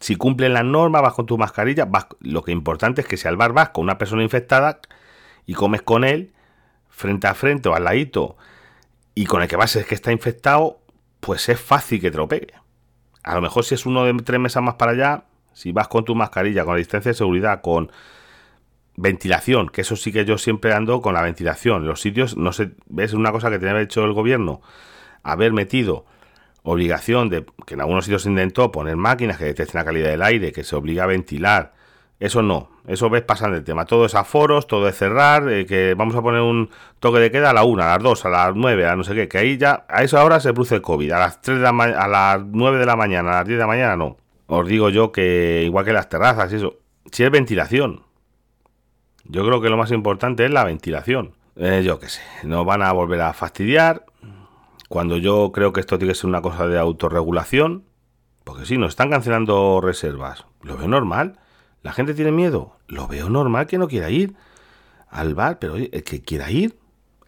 si 0.00 0.16
cumplen 0.16 0.54
las 0.54 0.64
normas, 0.64 1.02
vas 1.02 1.14
con 1.14 1.26
tu 1.26 1.38
mascarilla, 1.38 1.84
vas, 1.84 2.06
lo 2.20 2.42
que 2.42 2.52
es 2.52 2.56
importante 2.56 3.00
es 3.00 3.06
que 3.06 3.16
si 3.16 3.26
al 3.28 3.36
bar 3.36 3.52
vas 3.52 3.70
con 3.70 3.84
una 3.84 3.98
persona 3.98 4.22
infectada 4.22 4.80
y 5.46 5.54
comes 5.54 5.82
con 5.82 6.04
él, 6.04 6.32
frente 6.88 7.26
a 7.26 7.34
frente 7.34 7.68
o 7.68 7.74
al 7.74 7.84
ladito, 7.84 8.36
y 9.14 9.26
con 9.26 9.42
el 9.42 9.48
que 9.48 9.56
vas 9.56 9.74
es 9.76 9.86
que 9.86 9.94
está 9.94 10.12
infectado, 10.12 10.78
pues 11.20 11.48
es 11.48 11.60
fácil 11.60 12.00
que 12.00 12.10
te 12.10 12.18
lo 12.18 12.28
pegue. 12.28 12.54
A 13.24 13.34
lo 13.34 13.40
mejor 13.40 13.64
si 13.64 13.74
es 13.74 13.84
uno 13.84 14.04
de 14.04 14.14
tres 14.22 14.38
mesas 14.38 14.62
más 14.62 14.74
para 14.74 14.92
allá, 14.92 15.24
si 15.52 15.72
vas 15.72 15.88
con 15.88 16.04
tu 16.04 16.14
mascarilla, 16.14 16.64
con 16.64 16.74
la 16.74 16.78
distancia 16.78 17.10
de 17.10 17.14
seguridad, 17.14 17.60
con 17.60 17.90
ventilación, 18.98 19.68
que 19.68 19.80
eso 19.82 19.96
sí 19.96 20.12
que 20.12 20.24
yo 20.24 20.38
siempre 20.38 20.72
ando 20.72 21.00
con 21.00 21.14
la 21.14 21.22
ventilación. 21.22 21.86
Los 21.86 22.00
sitios, 22.00 22.36
no 22.36 22.52
sé, 22.52 22.72
ves 22.86 23.12
una 23.14 23.32
cosa 23.32 23.50
que 23.50 23.58
tenía 23.58 23.80
hecho 23.80 24.04
el 24.04 24.12
gobierno, 24.12 24.60
haber 25.22 25.52
metido 25.52 26.04
obligación 26.62 27.28
de 27.30 27.46
que 27.66 27.74
en 27.74 27.80
algunos 27.80 28.04
sitios 28.04 28.22
se 28.22 28.30
intentó 28.30 28.70
poner 28.70 28.96
máquinas 28.96 29.38
que 29.38 29.44
detecten 29.44 29.78
la 29.78 29.84
calidad 29.84 30.10
del 30.10 30.22
aire, 30.22 30.52
que 30.52 30.64
se 30.64 30.76
obliga 30.76 31.04
a 31.04 31.06
ventilar. 31.06 31.74
Eso 32.20 32.42
no, 32.42 32.70
eso 32.86 33.08
ves 33.10 33.22
pasando 33.22 33.56
el 33.56 33.64
tema. 33.64 33.84
Todo 33.86 34.06
es 34.06 34.14
aforos, 34.14 34.66
todo 34.66 34.88
es 34.88 34.96
cerrar, 34.96 35.48
eh, 35.48 35.66
que 35.66 35.94
vamos 35.94 36.16
a 36.16 36.22
poner 36.22 36.40
un 36.40 36.68
toque 36.98 37.20
de 37.20 37.30
queda 37.30 37.50
a 37.50 37.52
la 37.52 37.64
una, 37.64 37.86
a 37.86 37.96
las 37.96 38.02
dos, 38.02 38.24
a 38.24 38.28
las 38.28 38.54
nueve, 38.56 38.86
a 38.86 38.96
no 38.96 39.04
sé 39.04 39.14
qué, 39.14 39.28
que 39.28 39.38
ahí 39.38 39.56
ya, 39.56 39.86
a 39.88 40.02
esa 40.02 40.24
hora 40.24 40.40
se 40.40 40.52
produce 40.52 40.74
el 40.74 40.82
COVID, 40.82 41.12
a 41.12 41.18
las 41.18 41.40
3 41.40 41.58
de 41.58 41.62
la 41.62 41.70
a 41.70 42.08
las 42.08 42.44
9 42.44 42.78
de 42.78 42.86
la 42.86 42.96
mañana, 42.96 43.30
a 43.30 43.34
las 43.38 43.46
10 43.46 43.56
de 43.56 43.60
la 43.60 43.66
mañana 43.68 43.96
no 43.96 44.16
os 44.48 44.66
digo 44.66 44.88
yo 44.88 45.12
que 45.12 45.62
igual 45.64 45.84
que 45.84 45.92
las 45.92 46.08
terrazas 46.08 46.52
y 46.52 46.56
eso, 46.56 46.78
si 47.12 47.22
es 47.22 47.30
ventilación. 47.30 48.07
Yo 49.28 49.44
creo 49.44 49.60
que 49.60 49.68
lo 49.68 49.76
más 49.76 49.92
importante 49.92 50.44
es 50.44 50.50
la 50.50 50.64
ventilación. 50.64 51.34
Eh, 51.56 51.82
yo 51.84 51.98
qué 51.98 52.08
sé, 52.08 52.22
nos 52.44 52.64
van 52.64 52.82
a 52.82 52.92
volver 52.92 53.20
a 53.20 53.32
fastidiar. 53.32 54.04
Cuando 54.88 55.16
yo 55.18 55.52
creo 55.52 55.72
que 55.72 55.80
esto 55.80 55.98
tiene 55.98 56.12
que 56.12 56.18
ser 56.18 56.28
una 56.28 56.42
cosa 56.42 56.66
de 56.66 56.78
autorregulación, 56.78 57.84
porque 58.44 58.64
si 58.64 58.78
nos 58.78 58.90
están 58.90 59.10
cancelando 59.10 59.80
reservas, 59.80 60.46
lo 60.62 60.76
veo 60.76 60.88
normal. 60.88 61.38
La 61.82 61.92
gente 61.92 62.14
tiene 62.14 62.32
miedo, 62.32 62.76
lo 62.86 63.06
veo 63.06 63.28
normal 63.28 63.66
que 63.66 63.78
no 63.78 63.88
quiera 63.88 64.10
ir 64.10 64.34
al 65.08 65.34
bar, 65.34 65.58
pero 65.58 65.76
el 65.76 66.02
que 66.04 66.22
quiera 66.22 66.50
ir, 66.50 66.78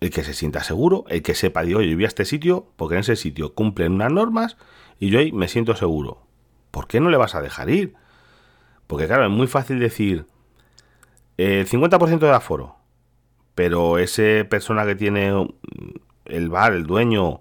el 0.00 0.10
que 0.10 0.24
se 0.24 0.34
sienta 0.34 0.64
seguro, 0.64 1.04
el 1.08 1.22
que 1.22 1.34
sepa, 1.34 1.62
digo, 1.62 1.82
yo 1.82 1.94
voy 1.94 2.04
a 2.04 2.08
este 2.08 2.24
sitio 2.24 2.66
porque 2.76 2.94
en 2.94 3.00
ese 3.00 3.16
sitio 3.16 3.54
cumplen 3.54 3.92
unas 3.92 4.12
normas 4.12 4.56
y 4.98 5.10
yo 5.10 5.18
ahí 5.18 5.32
me 5.32 5.48
siento 5.48 5.76
seguro. 5.76 6.30
¿por 6.70 6.86
qué 6.86 7.00
no 7.00 7.10
le 7.10 7.16
vas 7.16 7.34
a 7.34 7.40
dejar 7.40 7.70
ir? 7.70 7.94
Porque 8.86 9.06
claro, 9.06 9.24
es 9.24 9.30
muy 9.30 9.46
fácil 9.46 9.78
decir 9.78 10.26
el 11.42 11.68
50% 11.68 12.18
de 12.18 12.30
aforo, 12.30 12.76
pero 13.54 13.98
ese 13.98 14.44
persona 14.44 14.84
que 14.86 14.94
tiene 14.94 15.48
el 16.26 16.48
bar, 16.48 16.72
el 16.72 16.86
dueño, 16.86 17.40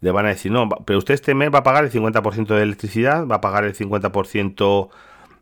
le 0.00 0.10
van 0.10 0.26
a 0.26 0.30
decir, 0.30 0.50
no, 0.52 0.68
pero 0.68 0.98
usted 0.98 1.14
este 1.14 1.34
mes 1.34 1.50
va 1.52 1.58
a 1.58 1.62
pagar 1.62 1.84
el 1.84 1.92
50% 1.92 2.46
de 2.54 2.62
electricidad, 2.62 3.26
va 3.26 3.36
a 3.36 3.40
pagar 3.40 3.64
el 3.64 3.74
50% 3.74 4.88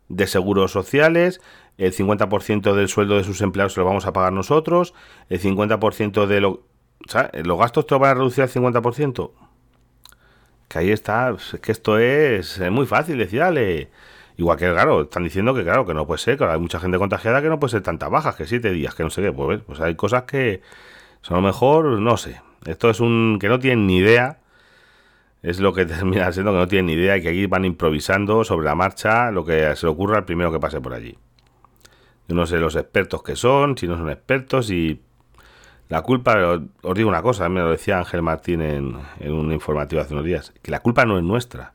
de 0.09 0.27
seguros 0.27 0.71
sociales, 0.71 1.41
el 1.77 1.93
50% 1.93 2.73
del 2.73 2.89
sueldo 2.89 3.17
de 3.17 3.23
sus 3.23 3.41
empleados 3.41 3.73
se 3.73 3.79
lo 3.79 3.85
vamos 3.85 4.05
a 4.05 4.13
pagar 4.13 4.33
nosotros, 4.33 4.93
el 5.29 5.39
50% 5.41 6.25
de 6.25 6.41
lo, 6.41 6.63
los 7.43 7.57
gastos 7.57 7.87
te 7.87 7.95
van 7.95 8.11
a 8.11 8.13
reducir 8.15 8.43
al 8.43 8.49
50% 8.49 9.31
que 10.69 10.79
ahí 10.79 10.91
está, 10.91 11.31
es 11.31 11.59
que 11.61 11.71
esto 11.71 11.97
es, 11.97 12.61
muy 12.71 12.85
fácil 12.85 13.17
decir, 13.17 13.39
dale. 13.39 13.89
Igual 14.39 14.57
que, 14.57 14.71
claro, 14.71 15.01
están 15.01 15.25
diciendo 15.25 15.53
que, 15.53 15.65
claro, 15.65 15.85
que 15.85 15.93
no 15.93 16.07
puede 16.07 16.19
ser, 16.19 16.37
que 16.37 16.45
hay 16.45 16.57
mucha 16.57 16.79
gente 16.79 16.97
contagiada 16.97 17.41
que 17.41 17.49
no 17.49 17.59
puede 17.59 17.71
ser 17.71 17.81
tantas 17.81 18.09
bajas, 18.09 18.37
que 18.37 18.47
siete 18.47 18.71
días, 18.71 18.95
que 18.95 19.03
no 19.03 19.09
sé 19.09 19.21
qué, 19.21 19.33
pues, 19.33 19.61
pues 19.63 19.81
hay 19.81 19.95
cosas 19.95 20.23
que 20.23 20.61
son 21.19 21.35
a 21.35 21.41
lo 21.41 21.47
mejor, 21.47 21.99
no 21.99 22.15
sé. 22.15 22.39
Esto 22.65 22.89
es 22.89 23.01
un 23.01 23.37
que 23.41 23.49
no 23.49 23.59
tienen 23.59 23.85
ni 23.85 23.97
idea, 23.97 24.39
es 25.43 25.59
lo 25.59 25.73
que 25.73 25.85
termina 25.85 26.31
siendo 26.31 26.53
que 26.53 26.57
no 26.57 26.69
tienen 26.69 26.85
ni 26.85 26.93
idea 26.93 27.17
y 27.17 27.21
que 27.21 27.27
aquí 27.27 27.47
van 27.47 27.65
improvisando 27.65 28.45
sobre 28.45 28.63
la 28.63 28.75
marcha 28.75 29.29
lo 29.29 29.43
que 29.43 29.75
se 29.75 29.85
le 29.85 29.91
ocurra 29.91 30.19
al 30.19 30.23
primero 30.23 30.53
que 30.53 30.59
pase 30.61 30.79
por 30.79 30.93
allí. 30.93 31.17
Yo 32.29 32.35
no 32.35 32.45
sé 32.45 32.59
los 32.59 32.77
expertos 32.77 33.21
que 33.21 33.35
son, 33.35 33.77
si 33.77 33.89
no 33.89 33.97
son 33.97 34.09
expertos 34.09 34.71
y 34.71 35.01
la 35.89 36.01
culpa, 36.01 36.61
os 36.81 36.95
digo 36.95 37.09
una 37.09 37.21
cosa, 37.21 37.49
me 37.49 37.59
lo 37.59 37.71
decía 37.71 37.97
Ángel 37.97 38.21
Martín 38.21 38.61
en, 38.61 38.95
un 39.29 39.51
informativo 39.51 40.01
hace 40.01 40.13
unos 40.13 40.23
días, 40.23 40.53
que 40.61 40.71
la 40.71 40.79
culpa 40.79 41.03
no 41.03 41.17
es 41.17 41.25
nuestra. 41.25 41.73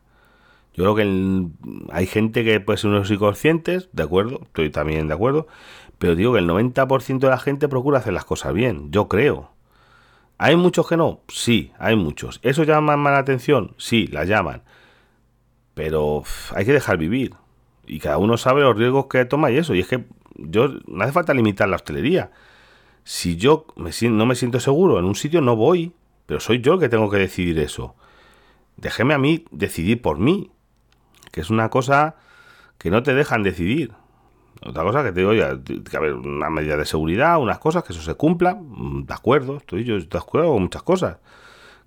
Yo 0.75 0.83
creo 0.83 0.95
que 0.97 1.47
hay 1.93 2.07
gente 2.07 2.45
que 2.45 2.61
puede 2.61 2.79
ser 2.79 2.91
unos 2.91 3.11
inconscientes, 3.11 3.89
de 3.93 4.03
acuerdo, 4.03 4.41
estoy 4.43 4.71
también 4.71 5.07
de 5.07 5.15
acuerdo, 5.15 5.47
pero 5.99 6.17
digo 6.17 6.33
que 6.33 6.41
el 6.41 6.49
90% 6.49 7.19
de 7.21 7.29
la 7.29 7.39
gente 7.39 7.69
procura 7.69 7.99
hacer 7.99 8.13
las 8.13 8.25
cosas 8.25 8.53
bien, 8.53 8.91
yo 8.91 9.09
creo. 9.09 9.51
¿Hay 10.37 10.57
muchos 10.57 10.89
que 10.89 10.97
no? 10.97 11.21
Sí, 11.29 11.73
hay 11.79 11.95
muchos. 11.95 12.41
¿Eso 12.43 12.65
llama 12.65 12.97
más 12.97 13.13
la 13.13 13.19
atención? 13.21 13.75
Sí, 13.79 14.09
la 14.09 14.25
llaman. 14.25 14.63
Pero 15.75 16.25
hay 16.55 16.65
que 16.65 16.73
dejar 16.73 16.99
vivir. 16.99 17.35
Y 17.87 18.01
cada 18.01 18.19
uno 18.19 18.37
sabe 18.37 18.63
los 18.63 18.77
riesgos 18.77 19.07
que 19.07 19.25
toma 19.25 19.53
y 19.53 19.59
eso. 19.59 19.75
Y 19.75 19.81
es 19.81 19.87
que 19.87 20.05
yo 20.37 20.69
no 20.87 21.05
hace 21.05 21.13
falta 21.13 21.35
limitar 21.35 21.69
la 21.69 21.77
hostelería. 21.77 22.33
Si 23.05 23.37
yo 23.37 23.67
no 23.77 24.27
me 24.27 24.35
siento 24.35 24.59
seguro 24.59 24.99
en 24.99 25.05
un 25.05 25.15
sitio, 25.15 25.41
no 25.41 25.55
voy. 25.55 25.93
Pero 26.27 26.41
soy 26.41 26.61
yo 26.61 26.75
el 26.75 26.81
que 26.81 26.89
tengo 26.89 27.09
que 27.11 27.19
decidir 27.19 27.59
eso. 27.61 27.95
Déjeme 28.77 29.15
a 29.15 29.19
mí 29.19 29.45
decidir 29.53 30.03
por 30.03 30.19
mí. 30.19 30.51
Que 31.35 31.41
es 31.41 31.51
una 31.51 31.69
cosa 31.69 32.15
que 32.79 32.91
no 32.91 33.03
te 33.03 33.13
dejan 33.13 33.43
decidir. 33.43 33.91
Otra 34.65 34.85
cosa 34.85 35.03
que 35.03 35.11
te 35.11 35.19
digo, 35.19 35.35
ya, 35.35 35.59
que 35.65 35.97
haber 35.97 36.15
una 36.15 36.49
medida 36.49 36.77
de 36.77 36.85
seguridad, 36.85 37.41
unas 37.41 37.59
cosas, 37.59 37.83
que 37.83 37.93
eso 37.93 38.03
se 38.03 38.15
cumpla, 38.15 38.55
mm, 38.55 39.05
de 39.05 39.15
acuerdo, 39.15 39.57
estoy 39.57 39.83
yo 39.83 39.99
de 39.99 40.19
acuerdo 40.19 40.53
con 40.53 40.63
muchas 40.63 40.85
cosas. 40.85 41.19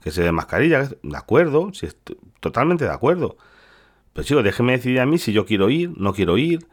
Que 0.01 0.11
se 0.11 0.21
dé 0.21 0.33
mascarilla, 0.33 0.89
de 1.01 1.17
acuerdo, 1.17 1.71
si 1.71 1.85
estoy 1.85 2.17
totalmente 2.41 2.83
de 2.83 2.91
acuerdo. 2.91 3.37
Pero 4.11 4.27
chicos, 4.27 4.43
déjeme 4.43 4.73
decidir 4.73 4.99
a 4.99 5.05
mí 5.05 5.17
si 5.17 5.31
yo 5.31 5.45
quiero 5.45 5.69
ir, 5.69 5.93
no 5.95 6.11
quiero 6.11 6.37
ir. 6.37 6.67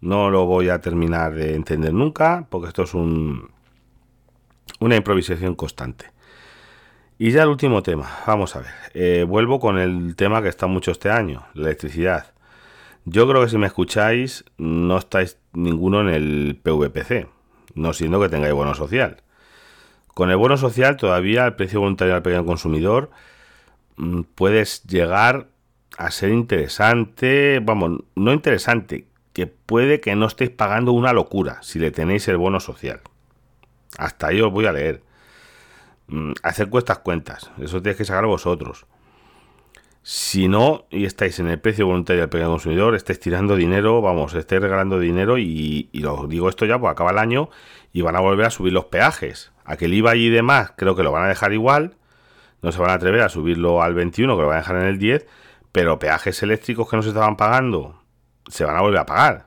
No 0.00 0.28
lo 0.28 0.44
voy 0.44 0.70
a 0.70 0.80
terminar 0.80 1.34
de 1.34 1.54
entender 1.54 1.94
nunca, 1.94 2.48
porque 2.50 2.66
esto 2.66 2.82
es 2.82 2.94
un, 2.94 3.48
una 4.80 4.96
improvisación 4.96 5.54
constante. 5.54 6.15
Y 7.18 7.30
ya 7.30 7.44
el 7.44 7.48
último 7.48 7.82
tema, 7.82 8.10
vamos 8.26 8.56
a 8.56 8.60
ver. 8.60 8.72
Eh, 8.92 9.24
vuelvo 9.26 9.58
con 9.58 9.78
el 9.78 10.14
tema 10.16 10.42
que 10.42 10.48
está 10.48 10.66
mucho 10.66 10.90
este 10.90 11.10
año, 11.10 11.46
la 11.54 11.68
electricidad. 11.68 12.32
Yo 13.06 13.26
creo 13.26 13.42
que 13.42 13.48
si 13.48 13.56
me 13.56 13.66
escucháis, 13.66 14.44
no 14.58 14.98
estáis 14.98 15.38
ninguno 15.54 16.00
en 16.02 16.08
el 16.08 16.60
PVPC, 16.62 17.28
no 17.74 17.94
siendo 17.94 18.20
que 18.20 18.28
tengáis 18.28 18.52
bono 18.52 18.74
social. 18.74 19.22
Con 20.08 20.30
el 20.30 20.36
bono 20.36 20.58
social 20.58 20.96
todavía 20.96 21.46
el 21.46 21.54
precio 21.54 21.80
voluntario 21.80 22.14
al 22.14 22.22
pequeño 22.22 22.44
consumidor 22.44 23.10
mm, 23.96 24.22
puedes 24.34 24.82
llegar 24.84 25.48
a 25.96 26.10
ser 26.10 26.30
interesante, 26.30 27.60
vamos, 27.62 28.00
no 28.14 28.32
interesante, 28.32 29.06
que 29.32 29.46
puede 29.46 30.00
que 30.00 30.14
no 30.16 30.26
estéis 30.26 30.50
pagando 30.50 30.92
una 30.92 31.12
locura 31.12 31.62
si 31.62 31.78
le 31.78 31.90
tenéis 31.90 32.28
el 32.28 32.36
bono 32.36 32.60
social. 32.60 33.00
Hasta 33.96 34.28
ahí 34.28 34.40
os 34.40 34.52
voy 34.52 34.66
a 34.66 34.72
leer. 34.72 35.05
Mm, 36.08 36.32
hacer 36.42 36.68
cuestas 36.68 36.98
cuentas, 36.98 37.50
eso 37.58 37.82
tenéis 37.82 37.98
que 37.98 38.04
sacar 38.04 38.26
vosotros. 38.26 38.86
Si 40.02 40.46
no, 40.46 40.86
y 40.90 41.04
estáis 41.04 41.40
en 41.40 41.48
el 41.48 41.58
precio 41.58 41.86
voluntario 41.86 42.22
del 42.22 42.30
pequeño 42.30 42.50
consumidor, 42.50 42.94
estáis 42.94 43.18
tirando 43.18 43.56
dinero, 43.56 44.00
vamos, 44.00 44.34
estáis 44.34 44.62
regalando 44.62 45.00
dinero 45.00 45.36
y, 45.36 45.88
y 45.90 46.04
os 46.04 46.28
digo 46.28 46.48
esto 46.48 46.64
ya, 46.64 46.78
pues 46.78 46.92
acaba 46.92 47.10
el 47.10 47.18
año 47.18 47.50
y 47.92 48.02
van 48.02 48.14
a 48.14 48.20
volver 48.20 48.46
a 48.46 48.50
subir 48.50 48.72
los 48.72 48.84
peajes. 48.84 49.52
A 49.64 49.76
que 49.76 49.86
el 49.86 49.94
IVA 49.94 50.14
y 50.14 50.28
demás 50.28 50.74
creo 50.76 50.94
que 50.94 51.02
lo 51.02 51.10
van 51.10 51.24
a 51.24 51.28
dejar 51.28 51.52
igual, 51.52 51.96
no 52.62 52.70
se 52.70 52.78
van 52.78 52.90
a 52.90 52.94
atrever 52.94 53.22
a 53.22 53.28
subirlo 53.28 53.82
al 53.82 53.94
21, 53.94 54.36
que 54.36 54.42
lo 54.42 54.48
van 54.48 54.58
a 54.58 54.60
dejar 54.60 54.76
en 54.76 54.86
el 54.86 54.98
10, 54.98 55.26
pero 55.72 55.98
peajes 55.98 56.40
eléctricos 56.42 56.88
que 56.88 56.96
no 56.96 57.02
se 57.02 57.08
estaban 57.08 57.36
pagando 57.36 58.00
se 58.48 58.64
van 58.64 58.76
a 58.76 58.80
volver 58.82 59.00
a 59.00 59.06
pagar. 59.06 59.46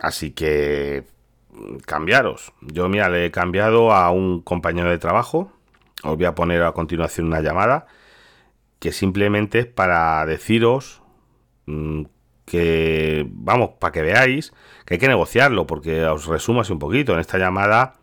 Así 0.00 0.32
que 0.32 1.04
cambiaros. 1.84 2.52
Yo, 2.60 2.88
mira, 2.88 3.08
le 3.08 3.26
he 3.26 3.30
cambiado 3.30 3.92
a 3.92 4.10
un 4.10 4.40
compañero 4.42 4.90
de 4.90 4.98
trabajo. 4.98 5.52
Os 6.02 6.16
voy 6.16 6.26
a 6.26 6.34
poner 6.34 6.62
a 6.62 6.72
continuación 6.72 7.26
una 7.26 7.40
llamada 7.40 7.86
que 8.78 8.92
simplemente 8.92 9.60
es 9.60 9.66
para 9.66 10.24
deciros 10.26 11.02
mm, 11.66 12.02
que, 12.44 13.26
vamos, 13.30 13.70
para 13.78 13.92
que 13.92 14.02
veáis 14.02 14.52
que 14.84 14.94
hay 14.94 15.00
que 15.00 15.08
negociarlo, 15.08 15.66
porque 15.66 16.04
os 16.04 16.26
resumo 16.26 16.60
así 16.60 16.72
un 16.72 16.78
poquito. 16.78 17.12
En 17.14 17.20
esta 17.20 17.38
llamada 17.38 17.94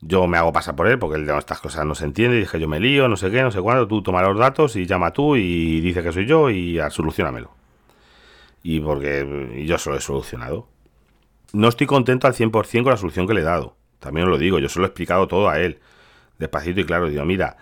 yo 0.00 0.26
me 0.26 0.38
hago 0.38 0.52
pasar 0.52 0.76
por 0.76 0.88
él, 0.88 0.98
porque 0.98 1.16
él 1.16 1.26
de 1.26 1.36
estas 1.38 1.60
cosas 1.60 1.84
no 1.86 1.94
se 1.94 2.04
entiende, 2.04 2.36
y 2.36 2.40
dije 2.40 2.60
yo 2.60 2.68
me 2.68 2.80
lío, 2.80 3.08
no 3.08 3.16
sé 3.16 3.30
qué, 3.30 3.42
no 3.42 3.50
sé 3.50 3.60
cuándo, 3.60 3.86
tú 3.86 4.02
toma 4.02 4.22
los 4.22 4.38
datos 4.38 4.76
y 4.76 4.86
llama 4.86 5.12
tú 5.12 5.36
y 5.36 5.80
dice 5.80 6.02
que 6.02 6.12
soy 6.12 6.26
yo 6.26 6.50
y 6.50 6.78
solucionamelo. 6.90 7.52
Y 8.62 8.80
porque 8.80 9.64
yo 9.66 9.78
se 9.78 9.90
lo 9.90 9.96
he 9.96 10.00
solucionado. 10.00 10.68
No 11.52 11.68
estoy 11.68 11.86
contento 11.86 12.26
al 12.26 12.34
100% 12.34 12.82
con 12.82 12.90
la 12.90 12.96
solución 12.96 13.26
que 13.26 13.34
le 13.34 13.40
he 13.40 13.44
dado. 13.44 13.76
También 13.98 14.26
os 14.26 14.30
lo 14.30 14.38
digo, 14.38 14.58
yo 14.58 14.68
se 14.68 14.78
lo 14.78 14.86
he 14.86 14.88
explicado 14.88 15.28
todo 15.28 15.48
a 15.48 15.60
él. 15.60 15.80
Despacito 16.38 16.80
y 16.80 16.84
claro, 16.84 17.08
digo, 17.08 17.24
mira, 17.24 17.56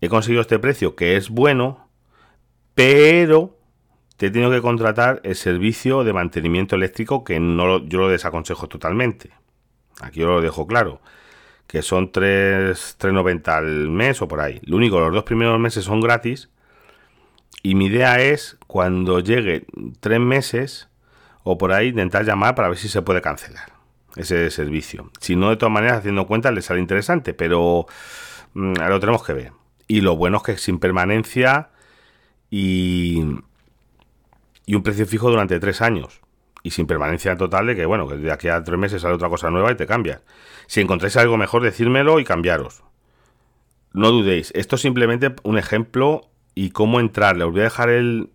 he 0.00 0.08
conseguido 0.08 0.40
este 0.40 0.58
precio 0.58 0.96
que 0.96 1.16
es 1.16 1.28
bueno, 1.28 1.88
pero 2.74 3.58
te 4.16 4.26
he 4.26 4.30
tenido 4.30 4.50
que 4.50 4.62
contratar 4.62 5.20
el 5.24 5.34
servicio 5.34 6.04
de 6.04 6.12
mantenimiento 6.12 6.76
eléctrico 6.76 7.24
que 7.24 7.40
no 7.40 7.84
yo 7.84 7.98
lo 7.98 8.08
desaconsejo 8.08 8.68
totalmente. 8.68 9.30
Aquí 10.00 10.20
yo 10.20 10.26
lo 10.26 10.40
dejo 10.40 10.66
claro, 10.66 11.00
que 11.66 11.82
son 11.82 12.12
3,90 12.12 13.48
al 13.48 13.88
mes 13.90 14.22
o 14.22 14.28
por 14.28 14.40
ahí. 14.40 14.60
Lo 14.64 14.76
único, 14.76 15.00
los 15.00 15.12
dos 15.12 15.24
primeros 15.24 15.58
meses 15.58 15.84
son 15.84 16.00
gratis 16.00 16.50
y 17.62 17.74
mi 17.74 17.86
idea 17.86 18.20
es 18.20 18.56
cuando 18.66 19.20
llegue 19.20 19.66
tres 20.00 20.20
meses 20.20 20.88
o 21.44 21.58
por 21.58 21.72
ahí 21.72 21.88
intentar 21.88 22.24
llamar 22.24 22.54
para 22.54 22.68
ver 22.68 22.78
si 22.78 22.88
se 22.88 23.02
puede 23.02 23.22
cancelar 23.22 23.72
ese 24.16 24.50
servicio. 24.50 25.10
Si 25.20 25.36
no, 25.36 25.50
de 25.50 25.56
todas 25.56 25.72
maneras, 25.72 25.98
haciendo 25.98 26.26
cuenta, 26.26 26.50
le 26.50 26.62
sale 26.62 26.80
interesante, 26.80 27.34
pero 27.34 27.86
mm, 28.54 28.74
lo 28.88 29.00
tenemos 29.00 29.24
que 29.24 29.32
ver. 29.32 29.52
Y 29.86 30.00
lo 30.00 30.16
bueno 30.16 30.38
es 30.38 30.42
que 30.42 30.56
sin 30.56 30.78
permanencia 30.78 31.70
y, 32.50 33.22
un 34.68 34.82
precio 34.82 35.06
fijo 35.06 35.30
durante 35.30 35.60
tres 35.60 35.82
años 35.82 36.20
y 36.62 36.70
sin 36.70 36.86
permanencia 36.86 37.36
total 37.36 37.66
de 37.66 37.76
que, 37.76 37.84
bueno, 37.84 38.08
que 38.08 38.16
de 38.16 38.32
aquí 38.32 38.48
a 38.48 38.62
tres 38.64 38.78
meses 38.78 39.02
sale 39.02 39.14
otra 39.14 39.28
cosa 39.28 39.50
nueva 39.50 39.70
y 39.70 39.74
te 39.74 39.86
cambias. 39.86 40.22
Si 40.66 40.80
encontráis 40.80 41.16
algo 41.18 41.36
mejor, 41.36 41.62
decírmelo 41.62 42.18
y 42.20 42.24
cambiaros. 42.24 42.82
No 43.92 44.10
dudéis, 44.10 44.50
esto 44.54 44.76
es 44.76 44.82
simplemente 44.82 45.34
un 45.42 45.58
ejemplo 45.58 46.22
y 46.54 46.70
cómo 46.70 47.00
entrar. 47.00 47.40
os 47.42 47.52
voy 47.52 47.60
a 47.60 47.64
dejar 47.64 47.90
el, 47.90 48.30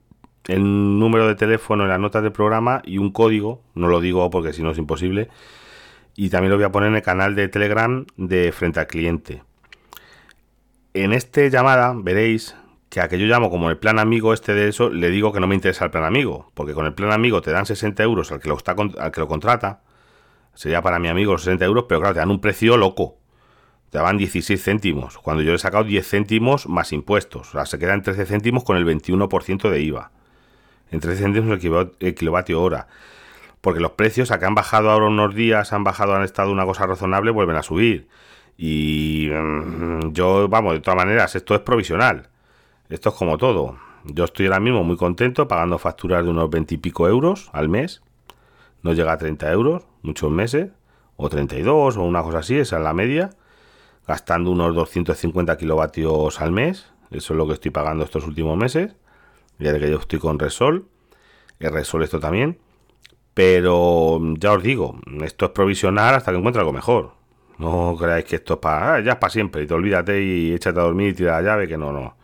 el 0.51 0.99
número 0.99 1.27
de 1.27 1.35
teléfono 1.35 1.83
en 1.83 1.89
las 1.89 1.99
notas 1.99 2.23
del 2.23 2.31
programa 2.31 2.81
y 2.85 2.97
un 2.97 3.11
código, 3.11 3.61
no 3.75 3.87
lo 3.87 4.01
digo 4.01 4.29
porque 4.29 4.53
si 4.53 4.63
no 4.63 4.71
es 4.71 4.77
imposible, 4.77 5.29
y 6.15 6.29
también 6.29 6.51
lo 6.51 6.57
voy 6.57 6.65
a 6.65 6.71
poner 6.71 6.89
en 6.89 6.95
el 6.95 7.01
canal 7.01 7.35
de 7.35 7.47
Telegram 7.47 8.05
de 8.17 8.51
Frente 8.51 8.79
al 8.79 8.87
Cliente. 8.87 9.43
En 10.93 11.13
esta 11.13 11.45
llamada 11.47 11.93
veréis 11.95 12.55
que 12.89 12.99
a 13.01 13.07
que 13.07 13.19
yo 13.19 13.27
llamo 13.27 13.49
como 13.49 13.69
el 13.69 13.77
plan 13.77 13.99
amigo 13.99 14.33
este 14.33 14.53
de 14.53 14.67
eso, 14.67 14.89
le 14.89 15.09
digo 15.09 15.31
que 15.31 15.39
no 15.39 15.47
me 15.47 15.55
interesa 15.55 15.85
el 15.85 15.91
plan 15.91 16.03
amigo, 16.03 16.51
porque 16.55 16.73
con 16.73 16.85
el 16.85 16.93
plan 16.93 17.11
amigo 17.11 17.41
te 17.41 17.51
dan 17.51 17.65
60 17.65 18.01
euros 18.03 18.31
al 18.31 18.39
que 18.39 18.49
lo, 18.49 18.57
está, 18.57 18.75
al 18.97 19.11
que 19.11 19.19
lo 19.19 19.27
contrata, 19.27 19.81
sería 20.55 20.81
para 20.81 20.99
mi 20.99 21.07
amigo 21.07 21.33
los 21.33 21.43
60 21.43 21.63
euros, 21.65 21.85
pero 21.87 22.01
claro, 22.01 22.15
te 22.15 22.19
dan 22.19 22.31
un 22.31 22.41
precio 22.41 22.75
loco, 22.77 23.17
te 23.91 23.99
daban 23.99 24.17
16 24.17 24.61
céntimos, 24.61 25.19
cuando 25.19 25.43
yo 25.43 25.53
he 25.53 25.59
sacado 25.59 25.83
10 25.83 26.07
céntimos 26.07 26.67
más 26.67 26.91
impuestos, 26.91 27.49
o 27.49 27.51
sea, 27.51 27.65
se 27.67 27.77
quedan 27.77 28.01
13 28.01 28.25
céntimos 28.25 28.63
con 28.63 28.75
el 28.75 28.85
21% 28.85 29.69
de 29.69 29.81
IVA, 29.81 30.11
en 30.91 30.99
13 30.99 31.23
céntimos 31.23 31.59
el 31.99 32.15
kilovatio 32.15 32.61
hora, 32.61 32.87
porque 33.61 33.79
los 33.79 33.91
precios 33.91 34.31
a 34.31 34.39
que 34.39 34.45
han 34.45 34.55
bajado 34.55 34.89
ahora 34.89 35.07
unos 35.07 35.35
días, 35.35 35.73
han 35.73 35.83
bajado, 35.83 36.15
han 36.15 36.23
estado 36.23 36.51
una 36.51 36.65
cosa 36.65 36.85
razonable, 36.85 37.31
vuelven 37.31 37.57
a 37.57 37.63
subir. 37.63 38.07
Y 38.57 39.29
mm, 39.31 40.11
yo, 40.11 40.47
vamos, 40.49 40.73
de 40.73 40.79
todas 40.81 40.97
maneras, 40.97 41.35
esto 41.35 41.55
es 41.55 41.61
provisional. 41.61 42.29
Esto 42.89 43.09
es 43.09 43.15
como 43.15 43.37
todo. 43.37 43.77
Yo 44.03 44.25
estoy 44.25 44.47
ahora 44.47 44.59
mismo 44.59 44.83
muy 44.83 44.97
contento 44.97 45.47
pagando 45.47 45.77
facturas 45.77 46.23
de 46.23 46.29
unos 46.31 46.49
20 46.49 46.75
y 46.75 46.77
pico 46.77 47.07
euros 47.07 47.49
al 47.53 47.69
mes. 47.69 48.01
No 48.81 48.93
llega 48.93 49.13
a 49.13 49.17
30 49.17 49.51
euros 49.51 49.83
muchos 50.01 50.31
meses. 50.31 50.71
O 51.15 51.29
32 51.29 51.97
o 51.97 52.03
una 52.03 52.23
cosa 52.23 52.39
así, 52.39 52.57
esa 52.57 52.77
es 52.77 52.83
la 52.83 52.93
media. 52.93 53.29
Gastando 54.07 54.51
unos 54.51 54.73
250 54.73 55.57
kilovatios 55.57 56.41
al 56.41 56.51
mes. 56.51 56.91
Eso 57.11 57.33
es 57.33 57.37
lo 57.37 57.47
que 57.47 57.53
estoy 57.53 57.71
pagando 57.71 58.03
estos 58.03 58.25
últimos 58.25 58.57
meses. 58.57 58.95
Ya 59.59 59.73
de 59.73 59.79
que 59.79 59.89
yo 59.89 59.99
estoy 59.99 60.19
con 60.19 60.39
Resol. 60.39 60.87
El 61.59 61.71
Resol 61.71 62.03
esto 62.03 62.19
también. 62.19 62.57
Pero 63.33 64.19
ya 64.37 64.53
os 64.53 64.63
digo, 64.63 64.99
esto 65.23 65.45
es 65.45 65.51
provisional 65.51 66.15
hasta 66.15 66.31
que 66.31 66.37
encuentre 66.37 66.61
algo 66.61 66.73
mejor. 66.73 67.13
No 67.57 67.95
creáis 67.99 68.25
que 68.25 68.37
esto 68.37 68.55
es 68.55 68.59
para, 68.59 68.95
ah, 68.95 68.99
ya 69.01 69.13
es 69.13 69.17
para 69.17 69.31
siempre 69.31 69.63
y 69.63 69.67
te 69.67 69.73
olvídate 69.73 70.21
y 70.23 70.53
échate 70.53 70.79
a 70.79 70.83
dormir 70.83 71.09
y 71.09 71.13
tira 71.13 71.41
la 71.41 71.41
llave, 71.41 71.67
que 71.67 71.77
no, 71.77 71.91
no. 71.91 72.17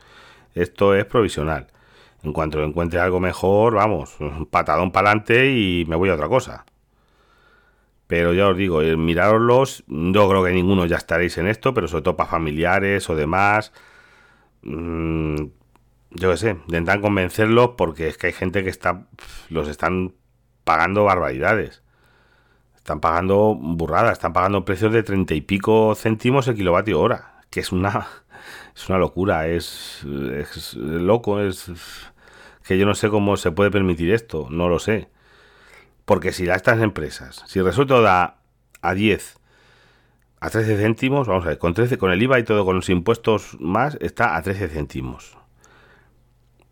Esto 0.53 0.95
es 0.95 1.05
provisional. 1.05 1.67
En 2.23 2.33
cuanto 2.33 2.63
encuentre 2.63 2.99
algo 2.99 3.19
mejor, 3.19 3.75
vamos, 3.75 4.15
un 4.19 4.45
patadón 4.51 4.91
para 4.91 5.09
adelante 5.09 5.51
y 5.51 5.85
me 5.87 5.95
voy 5.95 6.09
a 6.09 6.15
otra 6.15 6.27
cosa. 6.27 6.65
Pero 8.07 8.33
ya 8.33 8.47
os 8.49 8.57
digo, 8.57 8.81
miraroslos, 8.81 9.83
no 9.87 10.29
creo 10.29 10.43
que 10.43 10.51
ninguno 10.51 10.85
ya 10.85 10.97
estaréis 10.97 11.37
en 11.37 11.47
esto, 11.47 11.73
pero 11.73 11.87
sobre 11.87 12.03
todo 12.03 12.15
para 12.17 12.29
familiares 12.29 13.09
o 13.09 13.15
demás. 13.15 13.73
Mm, 14.63 15.45
yo 16.15 16.31
qué 16.31 16.37
sé, 16.37 16.49
intentan 16.67 17.01
convencerlos 17.01 17.71
porque 17.77 18.07
es 18.07 18.17
que 18.17 18.27
hay 18.27 18.33
gente 18.33 18.63
que 18.63 18.69
está 18.69 19.07
los 19.49 19.67
están 19.67 20.13
pagando 20.63 21.03
barbaridades. 21.03 21.83
Están 22.75 22.99
pagando 22.99 23.55
burradas, 23.55 24.13
están 24.13 24.33
pagando 24.33 24.63
precios 24.63 24.93
de 24.93 25.03
treinta 25.03 25.33
y 25.33 25.41
pico 25.41 25.95
céntimos 25.95 26.47
el 26.47 26.55
kilovatio 26.55 26.99
hora, 26.99 27.41
que 27.49 27.59
es 27.59 27.71
una 27.71 28.07
es 28.75 28.89
una 28.89 28.97
locura, 28.97 29.47
es, 29.47 30.05
es 30.33 30.75
loco, 30.75 31.39
es 31.41 31.71
Que 32.67 32.77
yo 32.77 32.85
no 32.85 32.95
sé 32.95 33.09
cómo 33.09 33.37
se 33.37 33.51
puede 33.51 33.71
permitir 33.71 34.11
esto, 34.11 34.47
no 34.49 34.69
lo 34.69 34.79
sé. 34.79 35.09
Porque 36.05 36.31
si 36.31 36.49
a 36.49 36.55
estas 36.55 36.81
empresas, 36.81 37.43
si 37.47 37.61
resulta 37.61 37.99
da 38.01 38.37
a 38.81 38.93
10, 38.93 39.37
a 40.39 40.49
13 40.49 40.77
céntimos, 40.77 41.27
vamos 41.27 41.45
a 41.45 41.49
ver, 41.49 41.57
con, 41.57 41.73
13, 41.73 41.97
con 41.97 42.11
el 42.11 42.21
IVA 42.21 42.39
y 42.39 42.43
todo, 42.43 42.65
con 42.65 42.75
los 42.75 42.89
impuestos 42.89 43.57
más, 43.59 43.97
está 44.01 44.35
a 44.35 44.41
13 44.41 44.67
céntimos. 44.69 45.37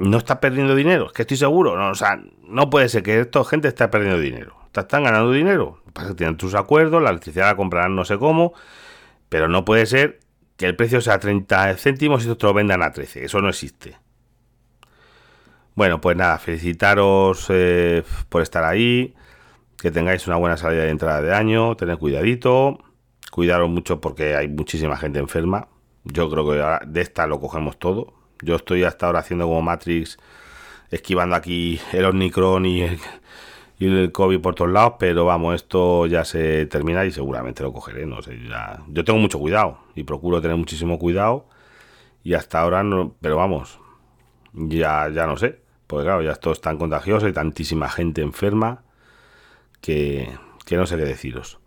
¿No 0.03 0.17
está 0.17 0.39
perdiendo 0.39 0.75
dinero? 0.75 1.07
Es 1.07 1.13
que 1.13 1.21
estoy 1.23 1.37
seguro. 1.37 1.77
No, 1.77 1.89
o 1.89 1.95
sea, 1.95 2.21
no 2.43 2.69
puede 2.69 2.89
ser 2.89 3.03
que 3.03 3.21
esta 3.21 3.43
gente 3.45 3.69
esté 3.69 3.87
perdiendo 3.87 4.19
dinero. 4.19 4.57
Están 4.73 5.03
ganando 5.03 5.31
dinero. 5.31 5.81
Tienen 6.17 6.37
tus 6.37 6.55
acuerdos, 6.55 7.01
la 7.01 7.11
electricidad 7.11 7.47
la 7.47 7.55
comprarán 7.55 7.95
no 7.95 8.03
sé 8.03 8.17
cómo, 8.17 8.53
pero 9.29 9.47
no 9.47 9.63
puede 9.63 9.85
ser 9.85 10.19
que 10.57 10.65
el 10.65 10.75
precio 10.75 11.01
sea 11.01 11.19
30 11.19 11.75
céntimos 11.77 12.25
y 12.25 12.35
te 12.35 12.45
lo 12.45 12.53
vendan 12.53 12.81
a 12.81 12.91
13. 12.91 13.25
Eso 13.25 13.39
no 13.39 13.49
existe. 13.49 13.97
Bueno, 15.75 16.01
pues 16.01 16.17
nada, 16.17 16.37
felicitaros 16.37 17.47
eh, 17.49 18.03
por 18.29 18.41
estar 18.41 18.63
ahí, 18.63 19.15
que 19.77 19.91
tengáis 19.91 20.27
una 20.27 20.35
buena 20.37 20.57
salida 20.57 20.83
de 20.83 20.89
entrada 20.89 21.21
de 21.21 21.33
año, 21.33 21.75
tened 21.75 21.97
cuidadito, 21.97 22.79
cuidaros 23.31 23.69
mucho 23.69 23.99
porque 23.99 24.35
hay 24.35 24.47
muchísima 24.47 24.97
gente 24.97 25.19
enferma. 25.19 25.67
Yo 26.03 26.29
creo 26.29 26.49
que 26.49 26.87
de 26.87 27.01
esta 27.01 27.25
lo 27.27 27.39
cogemos 27.39 27.77
todo. 27.77 28.22
Yo 28.43 28.55
estoy 28.55 28.83
hasta 28.83 29.07
ahora 29.07 29.19
haciendo 29.19 29.47
como 29.47 29.61
Matrix, 29.61 30.17
esquivando 30.91 31.35
aquí 31.35 31.79
el 31.91 32.05
el, 32.05 32.99
y 33.79 33.87
el 33.87 34.11
COVID 34.11 34.39
por 34.39 34.55
todos 34.55 34.71
lados, 34.71 34.93
pero 34.99 35.25
vamos, 35.25 35.55
esto 35.55 36.05
ya 36.05 36.23
se 36.25 36.65
termina 36.67 37.05
y 37.05 37.11
seguramente 37.11 37.63
lo 37.63 37.73
cogeré. 37.73 38.05
No 38.05 38.21
sé, 38.21 38.39
ya... 38.47 38.79
Yo 38.87 39.03
tengo 39.03 39.19
mucho 39.19 39.39
cuidado 39.39 39.79
y 39.95 40.03
procuro 40.03 40.41
tener 40.41 40.57
muchísimo 40.57 40.99
cuidado 40.99 41.47
y 42.23 42.33
hasta 42.35 42.61
ahora 42.61 42.83
no, 42.83 43.15
pero 43.21 43.37
vamos, 43.37 43.79
ya, 44.53 45.09
ya 45.09 45.27
no 45.27 45.37
sé. 45.37 45.61
Porque 45.87 46.05
claro, 46.05 46.21
ya 46.21 46.31
esto 46.31 46.51
es 46.51 46.61
tan 46.61 46.77
contagioso 46.77 47.27
y 47.27 47.33
tantísima 47.33 47.89
gente 47.89 48.21
enferma 48.21 48.83
que, 49.81 50.29
que 50.65 50.77
no 50.77 50.87
sé 50.87 50.97
qué 50.97 51.05
deciros. 51.05 51.59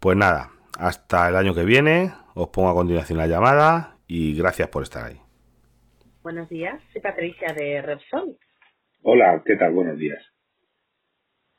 Pues 0.00 0.16
nada, 0.16 0.50
hasta 0.78 1.28
el 1.28 1.36
año 1.36 1.54
que 1.54 1.64
viene, 1.64 2.12
os 2.34 2.48
pongo 2.48 2.70
a 2.70 2.74
continuación 2.74 3.18
la 3.18 3.28
llamada 3.28 3.96
y 4.08 4.34
gracias 4.34 4.68
por 4.68 4.82
estar 4.82 5.04
ahí. 5.06 5.21
Buenos 6.22 6.48
días, 6.48 6.80
soy 6.92 7.02
Patricia 7.02 7.52
de 7.52 7.82
Repsol. 7.82 8.36
Hola, 9.02 9.42
¿qué 9.44 9.56
tal? 9.56 9.72
Buenos 9.72 9.98
días. 9.98 10.24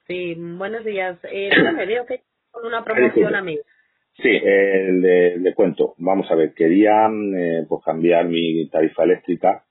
Sí, 0.07 0.35
buenos 0.37 0.85
días. 0.85 1.19
Eh, 1.23 1.49
me 1.75 1.85
veo 1.85 2.05
que 2.05 2.21
con 2.49 2.65
una 2.65 2.81
promoción 2.81 3.35
a 3.35 3.41
mí. 3.41 3.59
Sí, 4.15 4.29
eh, 4.29 4.89
le, 4.93 5.37
le, 5.39 5.53
cuento. 5.53 5.95
Vamos 5.97 6.31
a 6.31 6.35
ver, 6.35 6.53
quería 6.53 7.07
eh, 7.07 7.65
pues 7.67 7.83
cambiar 7.83 8.29
mi 8.29 8.69
tarifa 8.69 9.03
eléctrica 9.03 9.65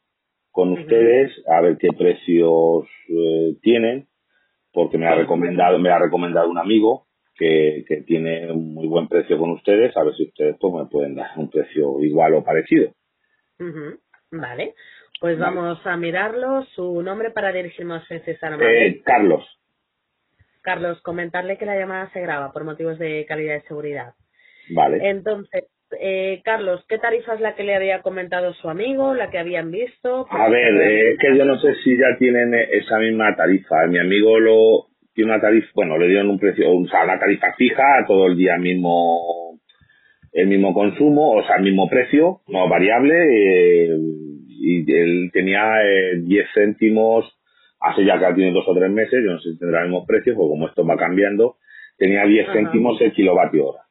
con 0.51 0.73
ustedes, 0.73 1.43
a 1.49 1.63
ver 1.63 1.79
qué 1.79 1.89
precios 1.97 2.85
eh, 3.09 3.57
tienen, 3.63 4.09
porque 4.75 4.99
me 4.99 5.07
ha 5.07 5.15
recomendado, 5.15 5.79
me 5.79 5.89
ha 5.89 5.99
recomendado 5.99 6.51
un 6.51 6.59
amigo 6.59 7.07
que, 7.35 7.85
que 7.89 8.03
tiene 8.03 8.53
un 8.53 8.75
muy 8.75 8.89
buen 8.89 9.09
precio 9.09 9.39
con 9.39 9.53
ustedes, 9.53 9.97
a 9.97 10.03
ver 10.03 10.15
si 10.17 10.25
ustedes 10.25 10.57
pues 10.61 10.75
me 10.75 10.85
pueden 10.91 11.15
dar 11.15 11.31
un 11.39 11.49
precio 11.49 11.99
igual 12.03 12.35
o 12.35 12.45
parecido. 12.45 12.93
Vale, 14.33 14.75
pues 15.21 15.39
vamos 15.39 15.79
a 15.87 15.97
mirarlo. 15.97 16.65
Su 16.75 17.03
nombre 17.03 17.31
para 17.31 17.53
dirigirnos 17.53 18.03
a 18.11 18.19
César 18.21 18.59
eh, 18.61 19.01
Carlos. 19.05 19.45
Carlos, 20.63 21.01
comentarle 21.03 21.59
que 21.59 21.67
la 21.67 21.79
llamada 21.79 22.11
se 22.13 22.21
graba 22.21 22.53
por 22.53 22.65
motivos 22.65 22.99
de 22.99 23.27
calidad 23.29 23.57
y 23.57 23.67
seguridad. 23.69 24.15
Vale. 24.71 25.11
Entonces, 25.11 25.65
eh, 26.01 26.41
Carlos, 26.45 26.85
¿qué 26.89 26.99
tarifa 26.99 27.35
es 27.35 27.41
la 27.41 27.55
que 27.55 27.65
le 27.65 27.75
había 27.75 28.01
comentado 28.01 28.55
su 28.55 28.71
amigo, 28.71 29.15
la 29.15 29.31
que 29.31 29.39
habían 29.39 29.71
visto? 29.71 30.27
A 30.31 30.49
ver, 30.49 30.75
eh, 30.81 31.11
es 31.13 31.19
que 31.19 31.37
yo 31.37 31.45
no 31.45 31.61
sé 31.61 31.75
si 31.85 31.97
ya 31.97 32.17
tienen 32.19 32.55
esa 32.55 32.99
misma 32.99 33.37
tarifa. 33.37 33.87
Mi 33.89 33.99
amigo 33.99 34.39
lo 34.39 34.87
tiene 35.15 35.33
una 35.33 35.41
tarifa, 35.41 35.69
bueno, 35.75 35.99
le 35.99 36.09
dieron 36.09 36.31
un 36.31 36.39
precio, 36.39 36.71
o 36.71 36.87
sea, 36.89 37.05
una 37.05 37.19
tarifa 37.19 37.53
fija, 37.59 38.05
todo 38.07 38.29
el 38.29 38.37
día 38.37 38.57
mismo, 38.57 39.59
el 40.33 40.47
mismo 40.47 40.73
consumo, 40.73 41.33
o 41.33 41.47
sea, 41.47 41.57
el 41.57 41.65
mismo 41.65 41.89
precio, 41.89 42.41
no 42.49 42.69
variable, 42.69 43.15
eh, 43.15 43.89
y 44.63 44.93
él 44.93 45.31
tenía 45.33 45.79
10 46.23 46.49
céntimos 46.55 47.27
hace 47.81 48.05
ya 48.05 48.19
que 48.19 48.35
tiene 48.35 48.53
dos 48.53 48.65
o 48.69 48.75
tres 48.75 48.91
meses, 48.91 49.21
yo 49.25 49.33
no 49.33 49.41
sé 49.41 49.53
si 49.53 49.59
tendrá 49.59 49.81
el 49.81 49.89
mismo 49.89 50.07
precio, 50.07 50.35
porque 50.35 50.51
como 50.51 50.69
esto 50.69 50.87
va 50.87 50.97
cambiando, 50.97 51.57
tenía 51.99 52.25
10 52.25 52.53
céntimos 52.53 53.01
el 53.01 53.13
kilovatio 53.13 53.67
hora. 53.67 53.83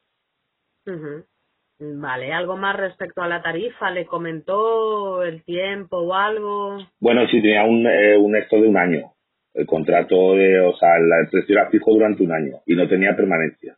Vale, 1.78 2.32
¿algo 2.32 2.56
más 2.56 2.76
respecto 2.76 3.22
a 3.22 3.28
la 3.28 3.42
tarifa? 3.42 3.90
¿Le 3.90 4.06
comentó 4.06 5.22
el 5.22 5.42
tiempo 5.44 5.98
o 5.98 6.14
algo? 6.14 6.78
Bueno, 7.00 7.26
sí, 7.28 7.42
tenía 7.42 7.64
un, 7.64 7.86
eh, 7.86 8.16
un 8.16 8.36
esto 8.36 8.56
de 8.56 8.68
un 8.68 8.76
año. 8.76 9.12
El 9.52 9.66
contrato 9.66 10.34
de, 10.34 10.60
o 10.60 10.74
sea, 10.76 10.96
el 10.96 11.28
precio 11.30 11.58
era 11.58 11.70
fijo 11.70 11.92
durante 11.92 12.22
un 12.22 12.32
año 12.32 12.60
y 12.64 12.74
no 12.74 12.88
tenía 12.88 13.14
permanencia. 13.14 13.76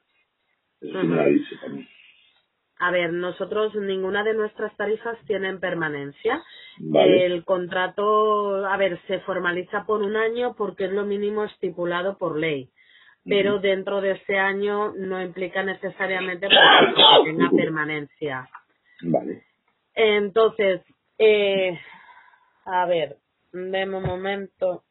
Eso 0.80 1.00
sí 1.00 1.07
me 1.07 1.16
lo 1.16 1.24
dicho 1.24 1.57
también. 1.61 1.88
A 2.78 2.90
ver, 2.90 3.12
nosotros 3.12 3.74
ninguna 3.74 4.24
de 4.24 4.34
nuestras 4.34 4.76
tarifas 4.76 5.18
tienen 5.26 5.60
permanencia. 5.60 6.42
El 6.92 7.44
contrato, 7.44 8.66
a 8.66 8.76
ver, 8.76 9.00
se 9.06 9.20
formaliza 9.20 9.84
por 9.84 10.02
un 10.02 10.16
año 10.16 10.54
porque 10.56 10.87
es 10.87 10.92
lo 10.92 11.04
mínimo 11.04 11.44
estipulado 11.44 12.18
por 12.18 12.38
ley. 12.38 12.70
Pero 13.24 13.58
dentro 13.58 14.00
de 14.00 14.12
ese 14.12 14.38
año 14.38 14.92
no 14.96 15.22
implica 15.22 15.62
necesariamente 15.62 16.48
que 16.48 17.24
tenga 17.24 17.50
permanencia. 17.50 18.48
Vale. 19.02 19.44
Entonces, 19.94 20.82
eh, 21.18 21.78
a 22.66 22.87
ver, 22.87 23.16
vemos 23.52 24.02
un 24.02 24.08
momento. 24.08 24.84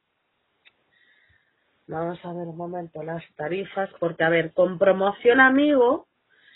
Vamos 1.88 2.24
a 2.24 2.34
ver 2.34 2.48
un 2.48 2.58
momento 2.58 3.04
las 3.04 3.24
tarifas, 3.36 3.90
porque 4.00 4.24
a 4.24 4.30
ver, 4.30 4.54
con 4.54 4.80
promoción 4.80 5.42
amigo, 5.42 6.08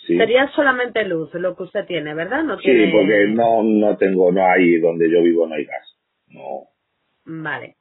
Sería 0.05 0.47
solamente 0.49 1.03
luz 1.03 1.33
lo 1.33 1.55
que 1.55 1.63
usted 1.63 1.85
tiene, 1.85 2.13
¿verdad? 2.13 2.43
No 2.43 2.57
sí, 2.59 2.89
porque 2.91 3.27
no, 3.29 3.63
no 3.63 3.97
tengo, 3.97 4.31
no 4.31 4.45
hay, 4.45 4.79
donde 4.79 5.09
yo 5.09 5.21
vivo 5.21 5.47
no 5.47 5.55
hay 5.55 5.65
gas. 5.65 5.99
No. 6.27 6.69
Vale. 7.25 7.75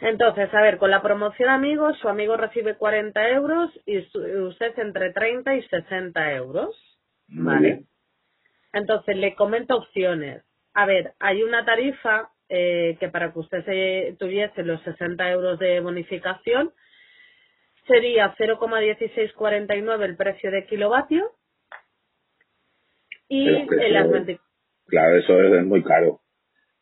Entonces, 0.00 0.52
a 0.52 0.60
ver, 0.60 0.76
con 0.78 0.90
la 0.90 1.02
promoción 1.02 1.48
amigos, 1.48 1.96
su 1.98 2.08
amigo 2.08 2.36
recibe 2.36 2.74
40 2.76 3.28
euros 3.30 3.70
y 3.86 3.98
usted 3.98 4.78
entre 4.78 5.12
30 5.12 5.54
y 5.54 5.62
60 5.62 6.34
euros. 6.34 6.76
Vale. 7.28 7.84
Entonces, 8.72 9.16
le 9.16 9.34
comento 9.34 9.76
opciones. 9.76 10.42
A 10.74 10.84
ver, 10.84 11.12
hay 11.20 11.42
una 11.42 11.64
tarifa 11.64 12.30
eh, 12.48 12.96
que 12.98 13.08
para 13.08 13.32
que 13.32 13.38
usted 13.38 13.64
se 13.64 14.16
tuviese 14.18 14.64
los 14.64 14.82
60 14.82 15.30
euros 15.30 15.58
de 15.58 15.80
bonificación, 15.80 16.72
sería 17.86 18.34
0,1649 18.36 20.04
el 20.04 20.16
precio 20.16 20.50
de 20.50 20.66
kilovatio 20.66 21.30
y 23.28 23.48
en 23.48 23.92
las 23.92 24.08
Claro, 24.86 25.16
eso 25.16 25.40
es, 25.40 25.64
muy 25.64 25.82
caro. 25.82 26.20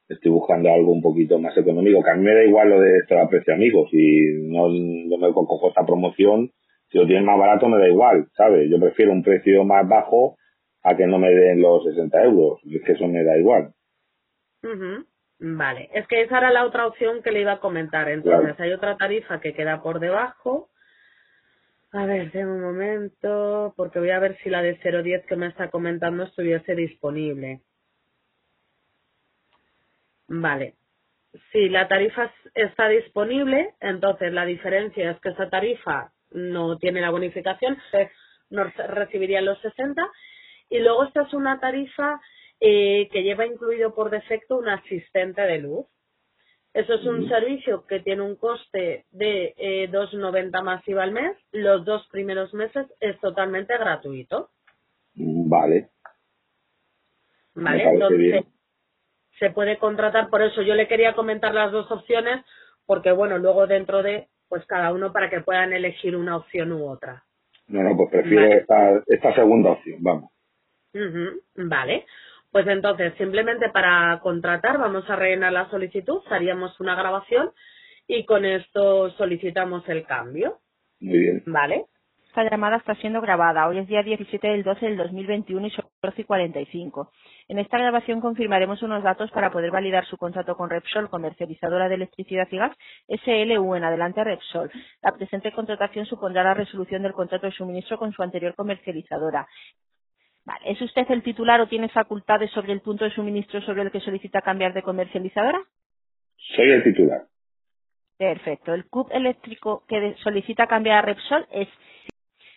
Estoy 0.09 0.33
buscando 0.33 0.71
algo 0.71 0.93
un 0.93 1.01
poquito 1.01 1.39
más 1.39 1.57
económico, 1.57 2.03
que 2.03 2.11
a 2.11 2.15
mí 2.15 2.25
me 2.25 2.35
da 2.35 2.45
igual 2.45 2.69
lo 2.69 2.81
de 2.81 2.99
este 2.99 3.17
precio 3.31 3.55
amigos, 3.55 3.89
si 3.91 4.23
no, 4.43 4.69
no 4.69 5.19
me 5.19 5.33
cojo 5.33 5.69
esta 5.69 5.87
promoción, 5.87 6.51
si 6.91 6.99
lo 6.99 7.07
tienen 7.07 7.25
más 7.25 7.39
barato 7.39 7.69
me 7.69 7.79
da 7.79 7.89
igual, 7.89 8.27
¿sabes? 8.37 8.69
Yo 8.71 8.79
prefiero 8.79 9.13
un 9.13 9.23
precio 9.23 9.65
más 9.65 9.89
bajo 9.89 10.37
a 10.83 10.97
que 10.97 11.07
no 11.07 11.19
me 11.19 11.31
den 11.31 11.63
los 11.63 11.85
60 11.85 12.25
euros, 12.25 12.61
es 12.65 12.83
que 12.83 12.93
eso 12.93 13.07
me 13.07 13.25
da 13.25 13.39
igual. 13.39 13.73
Vale, 15.39 15.91
es 15.93 16.07
que 16.07 16.23
esa 16.23 16.39
era 16.39 16.53
la 16.53 16.65
otra 16.65 16.87
opción 16.87 17.23
que 17.23 17.33
le 17.33 17.41
iba 17.41 17.53
a 17.53 17.61
comentar. 17.61 18.09
Entonces, 18.09 18.59
hay 18.61 18.73
otra 18.73 18.97
tarifa 18.97 19.41
que 19.41 19.55
queda 19.55 19.83
por 19.83 19.99
debajo, 19.99 20.69
a 21.93 22.07
ver, 22.07 22.33
de 22.33 22.47
un 22.47 22.61
momento, 22.63 23.75
porque 23.77 23.99
voy 23.99 24.11
a 24.11 24.19
ver 24.19 24.39
si 24.43 24.49
la 24.49 24.63
de 24.63 24.79
010 24.83 25.27
que 25.27 25.37
me 25.37 25.47
está 25.49 25.71
comentando 25.71 26.25
estuviese 26.25 26.75
disponible. 26.75 27.61
Vale. 30.29 30.75
Si 31.51 31.69
la 31.69 31.89
tarifa 31.89 32.33
está 32.55 32.89
disponible, 32.89 33.75
entonces 33.81 34.33
la 34.33 34.47
diferencia 34.47 35.11
es 35.11 35.21
que 35.21 35.31
esa 35.31 35.51
tarifa 35.51 36.13
no 36.31 36.79
tiene 36.79 37.01
la 37.03 37.11
bonificación, 37.11 37.79
no 38.51 38.65
recibiría 38.65 39.43
los 39.43 39.61
60. 39.61 40.03
Y 40.71 40.79
luego 40.79 41.05
esta 41.05 41.23
es 41.23 41.35
una 41.35 41.61
tarifa 41.61 42.21
eh, 42.61 43.09
que 43.13 43.23
lleva 43.23 43.47
incluido 43.47 43.95
por 43.95 44.11
defecto 44.11 44.57
un 44.57 44.69
asistente 44.69 45.43
de 45.43 45.59
luz. 45.59 45.87
Eso 46.75 46.95
es 46.95 47.05
un 47.05 47.29
servicio 47.29 47.85
que 47.87 48.01
tiene 48.01 48.23
un 48.23 48.37
coste 48.37 49.05
de 49.11 49.55
eh, 49.59 49.91
2,90 49.91 50.63
masiva 50.63 51.03
al 51.03 51.13
mes. 51.13 51.37
Los 51.53 51.85
dos 51.85 52.07
primeros 52.11 52.55
meses 52.55 52.87
es 52.99 53.21
totalmente 53.21 53.77
gratuito. 53.77 54.49
Vale. 55.15 55.91
Vale, 57.55 57.85
entonces 57.85 58.45
se 59.39 59.51
puede 59.51 59.77
contratar. 59.77 60.31
Por 60.31 60.41
eso 60.41 60.63
yo 60.63 60.75
le 60.75 60.89
quería 60.89 61.15
comentar 61.15 61.53
las 61.53 61.73
dos 61.73 61.91
opciones, 61.91 62.43
porque 62.87 63.13
bueno, 63.13 63.37
luego 63.37 63.67
dentro 63.67 64.03
de, 64.03 64.29
pues 64.49 64.65
cada 64.67 64.93
uno 64.93 65.13
para 65.13 65.29
que 65.29 65.43
puedan 65.43 65.75
elegir 65.75 66.17
una 66.17 66.37
opción 66.37 66.73
u 66.73 66.89
otra. 66.89 67.23
No, 67.69 67.83
no, 67.83 67.95
pues 67.97 68.11
prefiero 68.11 68.47
esta, 68.47 69.03
esta 69.07 69.35
segunda 69.35 69.73
opción, 69.73 69.99
vamos. 70.01 70.31
Vale. 71.57 72.07
Pues 72.53 72.67
entonces, 72.67 73.15
simplemente 73.17 73.71
para 73.71 74.21
contratar, 74.21 74.79
vamos 74.79 75.09
a 75.09 75.17
rellenar 75.17 75.55
la 75.55 75.71
solicitud, 75.71 76.21
haríamos 76.31 76.79
una 76.81 76.95
grabación 76.95 77.51
y 78.07 78.27
con 78.27 78.45
esto 78.45 79.11
solicitamos 79.13 79.89
el 79.89 80.05
cambio. 80.05 80.59
Muy 81.01 81.19
bien. 81.19 81.43
¿Vale? 81.47 81.87
Esta 82.29 82.49
llamada 82.51 82.77
está 82.77 82.95
siendo 82.97 83.23
grabada. 83.23 83.69
Hoy 83.69 83.79
es 83.79 83.89
día 83.89 84.03
17 84.03 84.47
del 84.49 84.63
12 84.65 84.87
del 84.87 84.97
2021 84.99 85.67
y 85.67 85.71
son 85.71 85.87
12 86.03 86.23
y 86.23 86.25
45. 86.25 87.11
En 87.49 87.59
esta 87.59 87.79
grabación 87.79 88.21
confirmaremos 88.21 88.83
unos 88.83 89.03
datos 89.03 89.31
para 89.31 89.51
poder 89.51 89.71
validar 89.71 90.07
su 90.07 90.19
contrato 90.19 90.55
con 90.55 90.71
Repsol, 90.71 91.11
comercializadora 91.11 91.89
de 91.89 91.97
electricidad 91.97 92.49
y 92.51 92.57
gas, 92.57 92.77
SLU 93.09 93.75
en 93.75 93.85
adelante 93.85 94.25
Repsol. 94.25 94.71
La 95.03 95.13
presente 95.13 95.53
contratación 95.53 96.05
supondrá 96.07 96.43
la 96.45 96.55
resolución 96.55 97.03
del 97.03 97.13
contrato 97.13 97.47
de 97.47 97.53
suministro 97.53 97.99
con 97.99 98.13
su 98.13 98.23
anterior 98.23 98.55
comercializadora. 98.55 99.47
Vale. 100.45 100.73
¿Es 100.73 100.81
usted 100.81 101.09
el 101.11 101.23
titular 101.23 101.61
o 101.61 101.69
tiene 101.69 101.89
facultades 101.89 102.51
sobre 102.51 102.73
el 102.73 102.81
punto 102.81 103.05
de 103.05 103.13
suministro 103.13 103.61
sobre 103.63 103.83
el 103.83 103.91
que 103.91 104.01
solicita 104.01 104.43
cambiar 104.43 104.73
de 104.73 104.83
comercializadora? 104.83 105.63
Soy 106.57 106.71
el 106.71 106.83
titular. 106.83 107.23
Perfecto. 108.19 108.75
El 108.75 108.87
CUP 108.87 109.11
eléctrico 109.13 109.85
que 109.89 110.15
solicita 110.23 110.67
cambiar 110.67 110.99
a 110.99 111.03
Repsol 111.03 111.47
es 111.51 111.69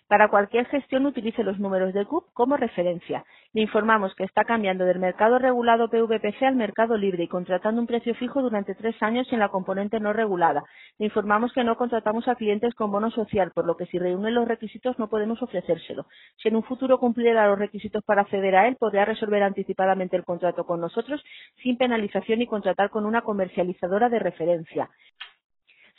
para 0.07 0.29
cualquier 0.29 0.65
gestión 0.67 1.05
utilice 1.05 1.43
los 1.43 1.59
números 1.59 1.93
de 1.93 2.05
CUP 2.05 2.25
como 2.33 2.57
referencia. 2.57 3.25
Le 3.53 3.61
informamos 3.61 4.13
que 4.15 4.23
está 4.23 4.43
cambiando 4.43 4.85
del 4.85 4.99
mercado 4.99 5.39
regulado 5.39 5.89
PVPC 5.89 6.43
al 6.43 6.55
mercado 6.55 6.97
libre 6.97 7.23
y 7.23 7.27
contratando 7.27 7.81
un 7.81 7.87
precio 7.87 8.13
fijo 8.15 8.41
durante 8.41 8.75
tres 8.75 9.01
años 9.01 9.31
en 9.33 9.39
la 9.39 9.49
componente 9.49 9.99
no 9.99 10.13
regulada. 10.13 10.63
Le 10.99 11.05
informamos 11.05 11.53
que 11.53 11.63
no 11.63 11.77
contratamos 11.77 12.27
a 12.27 12.35
clientes 12.35 12.75
con 12.75 12.91
bono 12.91 13.11
social, 13.11 13.51
por 13.53 13.65
lo 13.65 13.77
que 13.77 13.87
si 13.87 13.97
reúne 13.99 14.31
los 14.31 14.47
requisitos 14.47 14.99
no 14.99 15.09
podemos 15.09 15.41
ofrecérselo. 15.41 16.05
Si 16.37 16.49
en 16.49 16.55
un 16.55 16.63
futuro 16.63 16.99
cumpliera 16.99 17.47
los 17.47 17.59
requisitos 17.59 18.03
para 18.03 18.21
acceder 18.21 18.55
a 18.55 18.67
él, 18.67 18.77
podría 18.79 19.05
resolver 19.05 19.43
anticipadamente 19.43 20.15
el 20.17 20.23
contrato 20.25 20.65
con 20.65 20.81
nosotros 20.81 21.23
sin 21.63 21.77
penalización 21.77 22.41
y 22.41 22.47
contratar 22.47 22.89
con 22.89 23.05
una 23.05 23.21
comercializadora 23.21 24.09
de 24.09 24.19
referencia. 24.19 24.89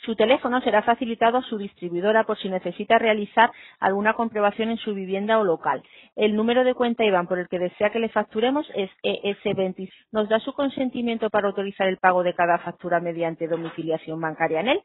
Su 0.05 0.15
teléfono 0.15 0.61
será 0.61 0.83
facilitado 0.83 1.39
a 1.39 1.41
su 1.43 1.57
distribuidora 1.57 2.23
por 2.23 2.37
si 2.37 2.49
necesita 2.49 2.99
realizar 2.99 3.51
alguna 3.79 4.13
comprobación 4.13 4.69
en 4.69 4.77
su 4.77 4.93
vivienda 4.93 5.39
o 5.39 5.43
local. 5.43 5.83
El 6.15 6.35
número 6.35 6.63
de 6.63 6.75
cuenta 6.75 7.03
IBAN 7.03 7.27
por 7.27 7.39
el 7.39 7.47
que 7.47 7.59
desea 7.59 7.89
que 7.89 7.99
le 7.99 8.09
facturemos 8.09 8.69
es 8.75 8.89
ES20. 9.03 9.91
¿Nos 10.11 10.29
da 10.29 10.39
su 10.39 10.53
consentimiento 10.53 11.29
para 11.29 11.47
autorizar 11.47 11.87
el 11.87 11.97
pago 11.97 12.23
de 12.23 12.35
cada 12.35 12.59
factura 12.59 12.99
mediante 12.99 13.47
domiciliación 13.47 14.21
bancaria 14.21 14.61
en 14.61 14.67
él? 14.69 14.81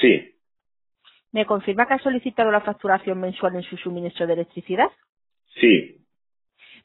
Sí. 0.00 0.34
¿Me 1.32 1.46
confirma 1.46 1.86
que 1.86 1.94
ha 1.94 1.98
solicitado 1.98 2.50
la 2.52 2.60
facturación 2.60 3.20
mensual 3.20 3.56
en 3.56 3.62
su 3.64 3.76
suministro 3.76 4.26
de 4.26 4.34
electricidad? 4.34 4.88
Sí. 5.60 6.03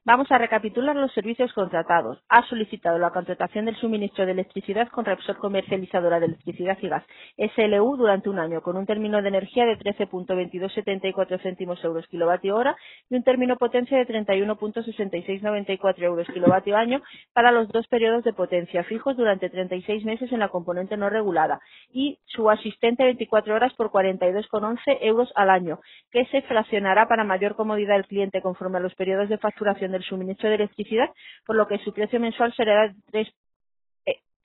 Vamos 0.10 0.32
a 0.32 0.40
recapitular 0.40 0.96
los 0.96 1.14
servicios 1.14 1.54
contratados. 1.54 2.18
Ha 2.30 2.42
solicitado 2.48 2.98
la 2.98 3.12
contratación 3.12 3.66
del 3.66 3.76
suministro 3.76 4.26
de 4.26 4.32
electricidad 4.32 4.88
con 4.88 5.06
Repsol 5.06 5.38
Comercializadora 5.38 6.20
de 6.20 6.26
Electricidad 6.26 6.80
y 6.82 6.90
Gas, 6.90 7.04
SLU, 7.38 7.96
durante 7.96 8.28
un 8.28 8.40
año, 8.40 8.64
con 8.64 8.76
un 8.76 8.88
término 8.88 9.22
de 9.22 9.28
energía 9.28 9.68
de 9.68 9.78
13.2274 9.78 11.40
céntimos 11.44 11.84
euros 11.84 12.08
kilovatio 12.08 12.56
hora 12.56 12.76
y 13.08 13.18
un 13.18 13.24
término 13.24 13.58
potencia 13.58 14.00
de 14.00 14.08
31.6694 14.08 16.02
euros 16.02 16.28
kilovatio 16.34 16.76
año 16.76 17.04
para 17.32 17.52
los 17.52 17.68
dos 17.68 17.86
periodos 17.86 18.24
de 18.24 18.34
potencia 18.34 18.84
fijos 18.86 19.16
durante 19.16 19.52
36 19.52 20.06
meses 20.06 20.32
en 20.32 20.40
la 20.40 20.50
componente 20.50 20.98
no 20.98 21.12
regulada 21.12 21.60
y 21.94 22.18
su 22.26 22.50
asistente 22.50 23.04
24 23.04 23.54
horas 23.54 23.76
por 23.76 23.92
42,11 23.92 24.80
euros 25.02 25.32
al 25.36 25.52
año, 25.52 25.78
que 26.12 26.26
se 26.32 26.42
fraccionará 26.42 27.08
para 27.08 27.24
mayor 27.24 27.56
comodidad 27.56 27.94
del 27.94 28.08
cliente 28.08 28.42
conforme 28.42 28.78
a 28.80 28.82
los 28.82 28.96
periodos 28.96 29.30
de 29.30 29.38
facturación 29.38 29.99
del 30.00 30.08
suministro 30.08 30.50
de 30.50 30.56
electricidad, 30.56 31.10
por 31.46 31.56
lo 31.56 31.68
que 31.68 31.78
su 31.80 31.94
precio 31.94 32.20
mensual 32.20 32.54
será 32.56 32.94
de 33.12 33.28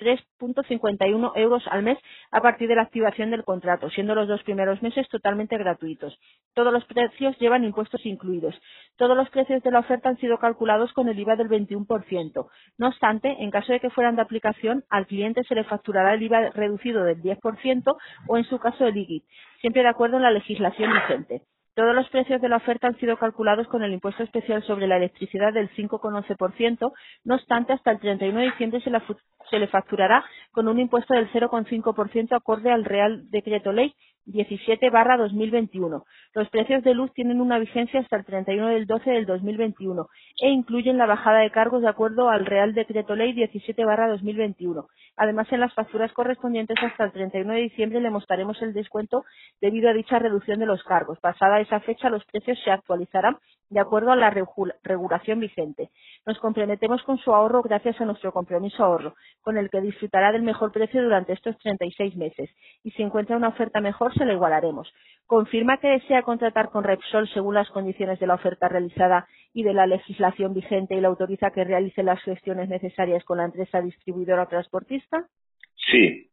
3.51 0.00 1.32
eh, 1.36 1.40
euros 1.40 1.62
al 1.70 1.82
mes 1.82 1.98
a 2.30 2.40
partir 2.40 2.68
de 2.68 2.74
la 2.74 2.82
activación 2.82 3.30
del 3.30 3.44
contrato, 3.44 3.88
siendo 3.90 4.14
los 4.14 4.28
dos 4.28 4.42
primeros 4.42 4.82
meses 4.82 5.08
totalmente 5.08 5.56
gratuitos. 5.56 6.18
Todos 6.54 6.72
los 6.72 6.84
precios 6.84 7.38
llevan 7.38 7.64
impuestos 7.64 8.04
incluidos. 8.04 8.54
Todos 8.96 9.16
los 9.16 9.30
precios 9.30 9.62
de 9.62 9.70
la 9.70 9.80
oferta 9.80 10.08
han 10.08 10.18
sido 10.18 10.38
calculados 10.38 10.92
con 10.92 11.08
el 11.08 11.18
IVA 11.18 11.36
del 11.36 11.48
21%. 11.48 12.48
No 12.78 12.88
obstante, 12.88 13.36
en 13.38 13.50
caso 13.50 13.72
de 13.72 13.80
que 13.80 13.90
fueran 13.90 14.16
de 14.16 14.22
aplicación, 14.22 14.84
al 14.90 15.06
cliente 15.06 15.44
se 15.44 15.54
le 15.54 15.64
facturará 15.64 16.14
el 16.14 16.22
IVA 16.22 16.50
reducido 16.50 17.04
del 17.04 17.22
10% 17.22 17.96
o, 18.28 18.36
en 18.36 18.44
su 18.44 18.58
caso, 18.58 18.86
el 18.86 18.96
IGIT, 18.96 19.24
siempre 19.60 19.82
de 19.82 19.88
acuerdo 19.88 20.16
en 20.16 20.24
la 20.24 20.30
legislación 20.30 20.92
vigente. 20.92 21.42
Todos 21.74 21.94
los 21.94 22.08
precios 22.10 22.40
de 22.40 22.48
la 22.48 22.56
oferta 22.56 22.88
han 22.88 22.98
sido 22.98 23.16
calculados 23.18 23.68
con 23.68 23.82
el 23.82 23.92
impuesto 23.92 24.22
especial 24.22 24.62
sobre 24.64 24.86
la 24.86 24.96
electricidad 24.96 25.52
del 25.52 25.70
5,11%, 25.70 26.92
no 27.24 27.34
obstante, 27.34 27.72
hasta 27.72 27.92
el 27.92 28.00
31 28.00 28.40
de 28.40 28.46
diciembre 28.46 28.80
se, 28.80 28.90
se 29.50 29.58
le 29.58 29.68
facturará 29.68 30.24
con 30.52 30.68
un 30.68 30.78
impuesto 30.78 31.14
del 31.14 31.30
0,5% 31.32 32.36
acorde 32.36 32.70
al 32.70 32.84
Real 32.84 33.30
Decreto 33.30 33.72
Ley 33.72 33.94
17 34.26 34.90
barra 34.90 35.16
2021. 35.16 36.04
Los 36.34 36.48
precios 36.48 36.82
de 36.82 36.94
luz 36.94 37.12
tienen 37.12 37.40
una 37.40 37.58
vigencia 37.58 38.00
hasta 38.00 38.16
el 38.16 38.24
31 38.24 38.68
del 38.68 38.86
12 38.86 39.10
del 39.10 39.26
2021 39.26 40.08
e 40.42 40.48
incluyen 40.50 40.98
la 40.98 41.06
bajada 41.06 41.40
de 41.40 41.50
cargos 41.50 41.82
de 41.82 41.88
acuerdo 41.88 42.28
al 42.30 42.46
Real 42.46 42.74
Decreto 42.74 43.14
Ley 43.14 43.32
17 43.32 43.84
barra 43.84 44.08
2021. 44.08 44.86
Además, 45.16 45.46
en 45.52 45.60
las 45.60 45.74
facturas 45.74 46.12
correspondientes 46.12 46.76
hasta 46.82 47.04
el 47.04 47.12
31 47.12 47.52
de 47.52 47.60
diciembre 47.60 48.00
le 48.00 48.10
mostraremos 48.10 48.60
el 48.62 48.72
descuento 48.72 49.24
debido 49.60 49.88
a 49.88 49.92
dicha 49.92 50.18
reducción 50.18 50.58
de 50.58 50.66
los 50.66 50.82
cargos. 50.82 51.20
Pasada 51.20 51.60
esa 51.60 51.80
fecha, 51.80 52.10
los 52.10 52.24
precios 52.24 52.58
se 52.64 52.70
actualizarán 52.70 53.36
de 53.74 53.80
acuerdo 53.80 54.12
a 54.12 54.16
la 54.16 54.30
regulación 54.84 55.40
vigente. 55.40 55.90
Nos 56.24 56.38
comprometemos 56.38 57.02
con 57.02 57.18
su 57.18 57.34
ahorro 57.34 57.60
gracias 57.60 58.00
a 58.00 58.04
nuestro 58.04 58.30
compromiso 58.30 58.84
ahorro, 58.84 59.16
con 59.42 59.58
el 59.58 59.68
que 59.68 59.80
disfrutará 59.80 60.30
del 60.30 60.42
mejor 60.42 60.70
precio 60.70 61.02
durante 61.02 61.32
estos 61.32 61.58
36 61.58 62.14
meses. 62.14 62.48
Y 62.84 62.92
si 62.92 63.02
encuentra 63.02 63.36
una 63.36 63.48
oferta 63.48 63.80
mejor, 63.80 64.14
se 64.14 64.24
la 64.24 64.32
igualaremos. 64.32 64.94
Confirma 65.26 65.78
que 65.78 65.88
desea 65.88 66.22
contratar 66.22 66.70
con 66.70 66.84
Repsol 66.84 67.28
según 67.30 67.56
las 67.56 67.68
condiciones 67.70 68.20
de 68.20 68.28
la 68.28 68.34
oferta 68.34 68.68
realizada 68.68 69.26
y 69.52 69.64
de 69.64 69.74
la 69.74 69.88
legislación 69.88 70.54
vigente 70.54 70.94
y 70.94 71.00
le 71.00 71.08
autoriza 71.08 71.50
que 71.50 71.64
realice 71.64 72.04
las 72.04 72.22
gestiones 72.22 72.68
necesarias 72.68 73.24
con 73.24 73.38
la 73.38 73.46
empresa 73.46 73.80
distribuidora 73.80 74.46
transportista. 74.46 75.26
Sí. 75.74 76.30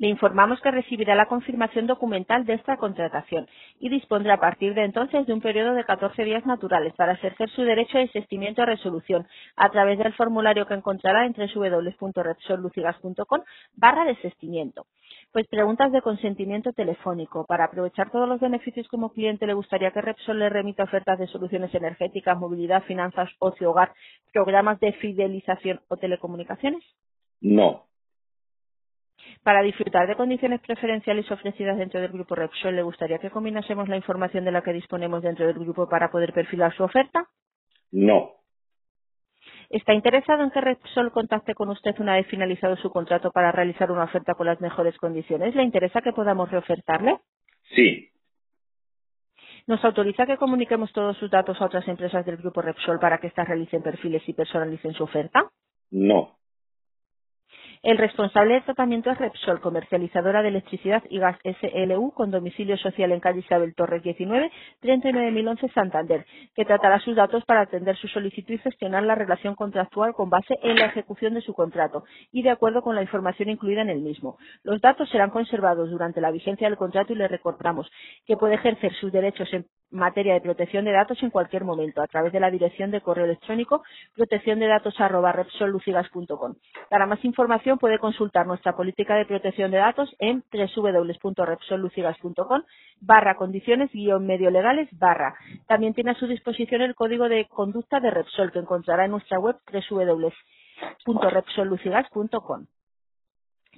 Le 0.00 0.08
informamos 0.08 0.60
que 0.62 0.70
recibirá 0.70 1.14
la 1.14 1.26
confirmación 1.26 1.86
documental 1.86 2.46
de 2.46 2.54
esta 2.54 2.78
contratación 2.78 3.46
y 3.78 3.90
dispondrá 3.90 4.32
a 4.34 4.40
partir 4.40 4.72
de 4.72 4.84
entonces 4.84 5.26
de 5.26 5.34
un 5.34 5.42
periodo 5.42 5.74
de 5.74 5.84
14 5.84 6.24
días 6.24 6.46
naturales 6.46 6.94
para 6.94 7.12
ejercer 7.12 7.50
su 7.50 7.60
derecho 7.64 7.98
de 7.98 8.06
desistimiento 8.06 8.62
a 8.62 8.66
resolución 8.66 9.28
a 9.56 9.68
través 9.68 9.98
del 9.98 10.14
formulario 10.14 10.66
que 10.66 10.72
encontrará 10.72 11.26
en 11.26 11.34
www.repsollucigas.com 11.34 13.40
barra 13.76 14.06
desistimiento. 14.06 14.86
Pues 15.32 15.46
preguntas 15.48 15.92
de 15.92 16.00
consentimiento 16.00 16.72
telefónico. 16.72 17.44
Para 17.44 17.66
aprovechar 17.66 18.10
todos 18.10 18.26
los 18.26 18.40
beneficios 18.40 18.88
como 18.88 19.12
cliente, 19.12 19.46
¿le 19.46 19.52
gustaría 19.52 19.90
que 19.90 20.00
Repsol 20.00 20.38
le 20.38 20.48
remita 20.48 20.84
ofertas 20.84 21.18
de 21.18 21.26
soluciones 21.26 21.74
energéticas, 21.74 22.38
movilidad, 22.38 22.84
finanzas, 22.84 23.28
ocio, 23.38 23.70
hogar, 23.70 23.92
programas 24.32 24.80
de 24.80 24.94
fidelización 24.94 25.82
o 25.88 25.98
telecomunicaciones? 25.98 26.82
No. 27.42 27.89
Para 29.42 29.62
disfrutar 29.62 30.06
de 30.06 30.16
condiciones 30.16 30.60
preferenciales 30.60 31.30
ofrecidas 31.30 31.78
dentro 31.78 32.00
del 32.00 32.12
grupo 32.12 32.34
Repsol, 32.34 32.76
¿le 32.76 32.82
gustaría 32.82 33.18
que 33.18 33.30
combinásemos 33.30 33.88
la 33.88 33.96
información 33.96 34.44
de 34.44 34.52
la 34.52 34.62
que 34.62 34.72
disponemos 34.72 35.22
dentro 35.22 35.46
del 35.46 35.58
grupo 35.58 35.88
para 35.88 36.10
poder 36.10 36.34
perfilar 36.34 36.74
su 36.76 36.84
oferta? 36.84 37.26
No. 37.90 38.32
¿Está 39.70 39.94
interesado 39.94 40.42
en 40.42 40.50
que 40.50 40.60
Repsol 40.60 41.12
contacte 41.12 41.54
con 41.54 41.70
usted 41.70 41.94
una 42.00 42.16
vez 42.16 42.26
finalizado 42.26 42.76
su 42.76 42.90
contrato 42.90 43.30
para 43.30 43.52
realizar 43.52 43.90
una 43.90 44.04
oferta 44.04 44.34
con 44.34 44.46
las 44.46 44.60
mejores 44.60 44.96
condiciones? 44.98 45.54
¿Le 45.54 45.62
interesa 45.62 46.02
que 46.02 46.12
podamos 46.12 46.50
reofertarle? 46.50 47.18
Sí. 47.74 48.10
¿Nos 49.66 49.84
autoriza 49.84 50.26
que 50.26 50.36
comuniquemos 50.36 50.92
todos 50.92 51.16
sus 51.18 51.30
datos 51.30 51.60
a 51.60 51.66
otras 51.66 51.86
empresas 51.88 52.26
del 52.26 52.36
grupo 52.36 52.60
Repsol 52.62 52.98
para 52.98 53.18
que 53.18 53.28
éstas 53.28 53.48
realicen 53.48 53.82
perfiles 53.82 54.28
y 54.28 54.34
personalicen 54.34 54.92
su 54.94 55.04
oferta? 55.04 55.50
No. 55.90 56.39
El 57.82 57.96
responsable 57.96 58.54
de 58.54 58.60
tratamiento 58.60 59.10
es 59.10 59.16
Repsol, 59.16 59.62
comercializadora 59.62 60.42
de 60.42 60.48
electricidad 60.48 61.02
y 61.08 61.18
gas 61.18 61.38
SLU 61.42 62.12
con 62.12 62.30
domicilio 62.30 62.76
social 62.76 63.10
en 63.10 63.20
calle 63.20 63.40
Isabel 63.40 63.74
Torres 63.74 64.02
19, 64.02 64.52
39011 64.80 65.66
Santander, 65.70 66.26
que 66.54 66.66
tratará 66.66 67.00
sus 67.00 67.16
datos 67.16 67.42
para 67.46 67.62
atender 67.62 67.96
su 67.96 68.06
solicitud 68.08 68.52
y 68.52 68.58
gestionar 68.58 69.04
la 69.04 69.14
relación 69.14 69.54
contractual 69.54 70.12
con 70.12 70.28
base 70.28 70.58
en 70.62 70.76
la 70.76 70.86
ejecución 70.86 71.32
de 71.32 71.40
su 71.40 71.54
contrato 71.54 72.04
y 72.30 72.42
de 72.42 72.50
acuerdo 72.50 72.82
con 72.82 72.96
la 72.96 73.02
información 73.02 73.48
incluida 73.48 73.80
en 73.80 73.88
el 73.88 74.02
mismo. 74.02 74.36
Los 74.62 74.82
datos 74.82 75.08
serán 75.08 75.30
conservados 75.30 75.90
durante 75.90 76.20
la 76.20 76.32
vigencia 76.32 76.68
del 76.68 76.76
contrato 76.76 77.14
y 77.14 77.16
le 77.16 77.28
recordamos 77.28 77.90
que 78.26 78.36
puede 78.36 78.56
ejercer 78.56 78.92
sus 78.92 79.10
derechos 79.10 79.50
en 79.54 79.64
materia 79.90 80.34
de 80.34 80.40
protección 80.40 80.84
de 80.84 80.92
datos 80.92 81.20
en 81.22 81.30
cualquier 81.30 81.64
momento 81.64 82.02
a 82.02 82.06
través 82.06 82.32
de 82.32 82.40
la 82.40 82.50
dirección 82.50 82.90
de 82.90 83.00
correo 83.00 83.24
electrónico 83.24 83.82
protección 84.14 84.58
de 84.60 84.66
datos 84.66 84.94
Para 86.88 87.06
más 87.06 87.24
información 87.24 87.78
puede 87.78 87.98
consultar 87.98 88.46
nuestra 88.46 88.76
política 88.76 89.14
de 89.16 89.24
protección 89.26 89.70
de 89.70 89.78
datos 89.78 90.14
en 90.18 90.44
www.repsollucigas.com 90.52 92.62
barra 93.00 93.36
condiciones 93.36 93.90
guion 93.92 94.26
medio 94.26 94.50
legales 94.50 94.88
barra. 94.92 95.34
También 95.66 95.94
tiene 95.94 96.10
a 96.12 96.14
su 96.14 96.26
disposición 96.26 96.82
el 96.82 96.94
código 96.94 97.26
de 97.28 97.46
conducta 97.46 98.00
de 98.00 98.10
Repsol 98.10 98.52
que 98.52 98.58
encontrará 98.58 99.06
en 99.06 99.12
nuestra 99.12 99.38
web 99.38 99.56
www.repsollucigas.com. 99.72 102.66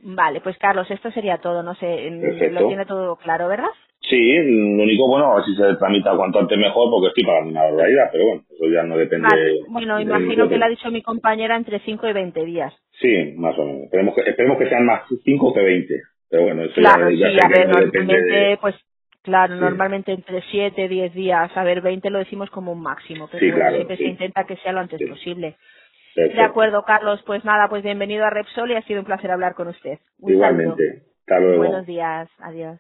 Vale, 0.05 0.41
pues 0.41 0.59
Carlos, 0.59 0.91
esto 0.91 1.13
sería 1.13 1.39
todo, 1.39 1.63
no 1.63 1.77
sé, 1.77 2.11
lo 2.51 2.67
tiene 2.67 2.85
todo 2.87 3.15
claro, 3.17 3.47
¿verdad? 3.47 3.71
Sí, 4.09 4.35
lo 4.37 4.83
único, 4.83 5.07
bueno, 5.07 5.43
si 5.45 5.55
se 5.55 5.77
tramita 5.77 6.17
cuanto 6.17 6.41
antes 6.41 6.59
mejor, 6.59 6.91
porque 6.91 7.09
estoy 7.09 7.25
pagando 7.25 7.51
una 7.51 7.63
barbaridad, 7.63 8.09
pero 8.11 8.27
bueno, 8.27 8.43
eso 8.51 8.65
ya 8.69 8.83
no 8.83 8.97
depende. 8.97 9.29
Bueno, 9.69 10.01
imagino 10.01 10.49
que 10.49 10.59
le 10.59 10.65
ha 10.65 10.69
dicho 10.69 10.91
mi 10.91 11.03
compañera 11.03 11.57
entre 11.57 11.79
5 11.81 12.09
y 12.09 12.13
20 12.13 12.45
días. 12.45 12.75
Sí, 13.01 13.35
más 13.37 13.57
o 13.59 13.65
menos. 13.65 13.85
Esperemos 13.85 14.15
que, 14.15 14.23
esperemos 14.23 14.59
que 14.59 14.69
sean 14.69 14.87
más 14.87 15.03
5 15.25 15.55
que 15.55 15.61
20. 15.61 15.95
Pero 16.29 16.43
bueno, 16.45 16.63
eso 16.63 16.75
claro, 16.75 17.11
ya, 17.11 17.31
sí, 17.31 17.37
a 17.43 17.49
ver, 17.49 17.69
normalmente, 17.69 18.59
pues, 18.61 18.75
claro, 19.23 19.55
normalmente 19.55 20.13
entre 20.13 20.43
7, 20.51 20.89
10 20.89 21.15
días, 21.15 21.57
a 21.57 21.63
ver, 21.63 21.81
20 21.81 22.11
lo 22.11 22.19
decimos 22.19 22.51
como 22.51 22.73
un 22.73 22.81
máximo, 22.81 23.29
pero 23.31 23.45
sí, 23.45 23.53
claro, 23.53 23.77
siempre 23.77 23.97
se 23.99 24.05
intenta 24.05 24.45
que 24.45 24.57
sea 24.57 24.73
lo 24.73 24.81
antes 24.81 25.01
posible. 25.09 25.57
De 26.17 26.43
acuerdo, 26.43 26.83
Carlos. 26.85 27.23
Pues 27.25 27.45
nada, 27.45 27.69
pues 27.69 27.83
bienvenido 27.83 28.25
a 28.25 28.31
Repsol 28.31 28.71
y 28.71 28.75
ha 28.75 28.83
sido 28.83 29.01
un 29.01 29.07
placer 29.07 29.31
hablar 29.31 29.55
con 29.55 29.69
usted. 29.69 29.99
Igualmente. 30.27 31.05
Hasta 31.21 31.41
luego. 31.41 31.59
Buenos 31.59 31.87
días. 31.87 32.29
Adiós. 32.41 32.79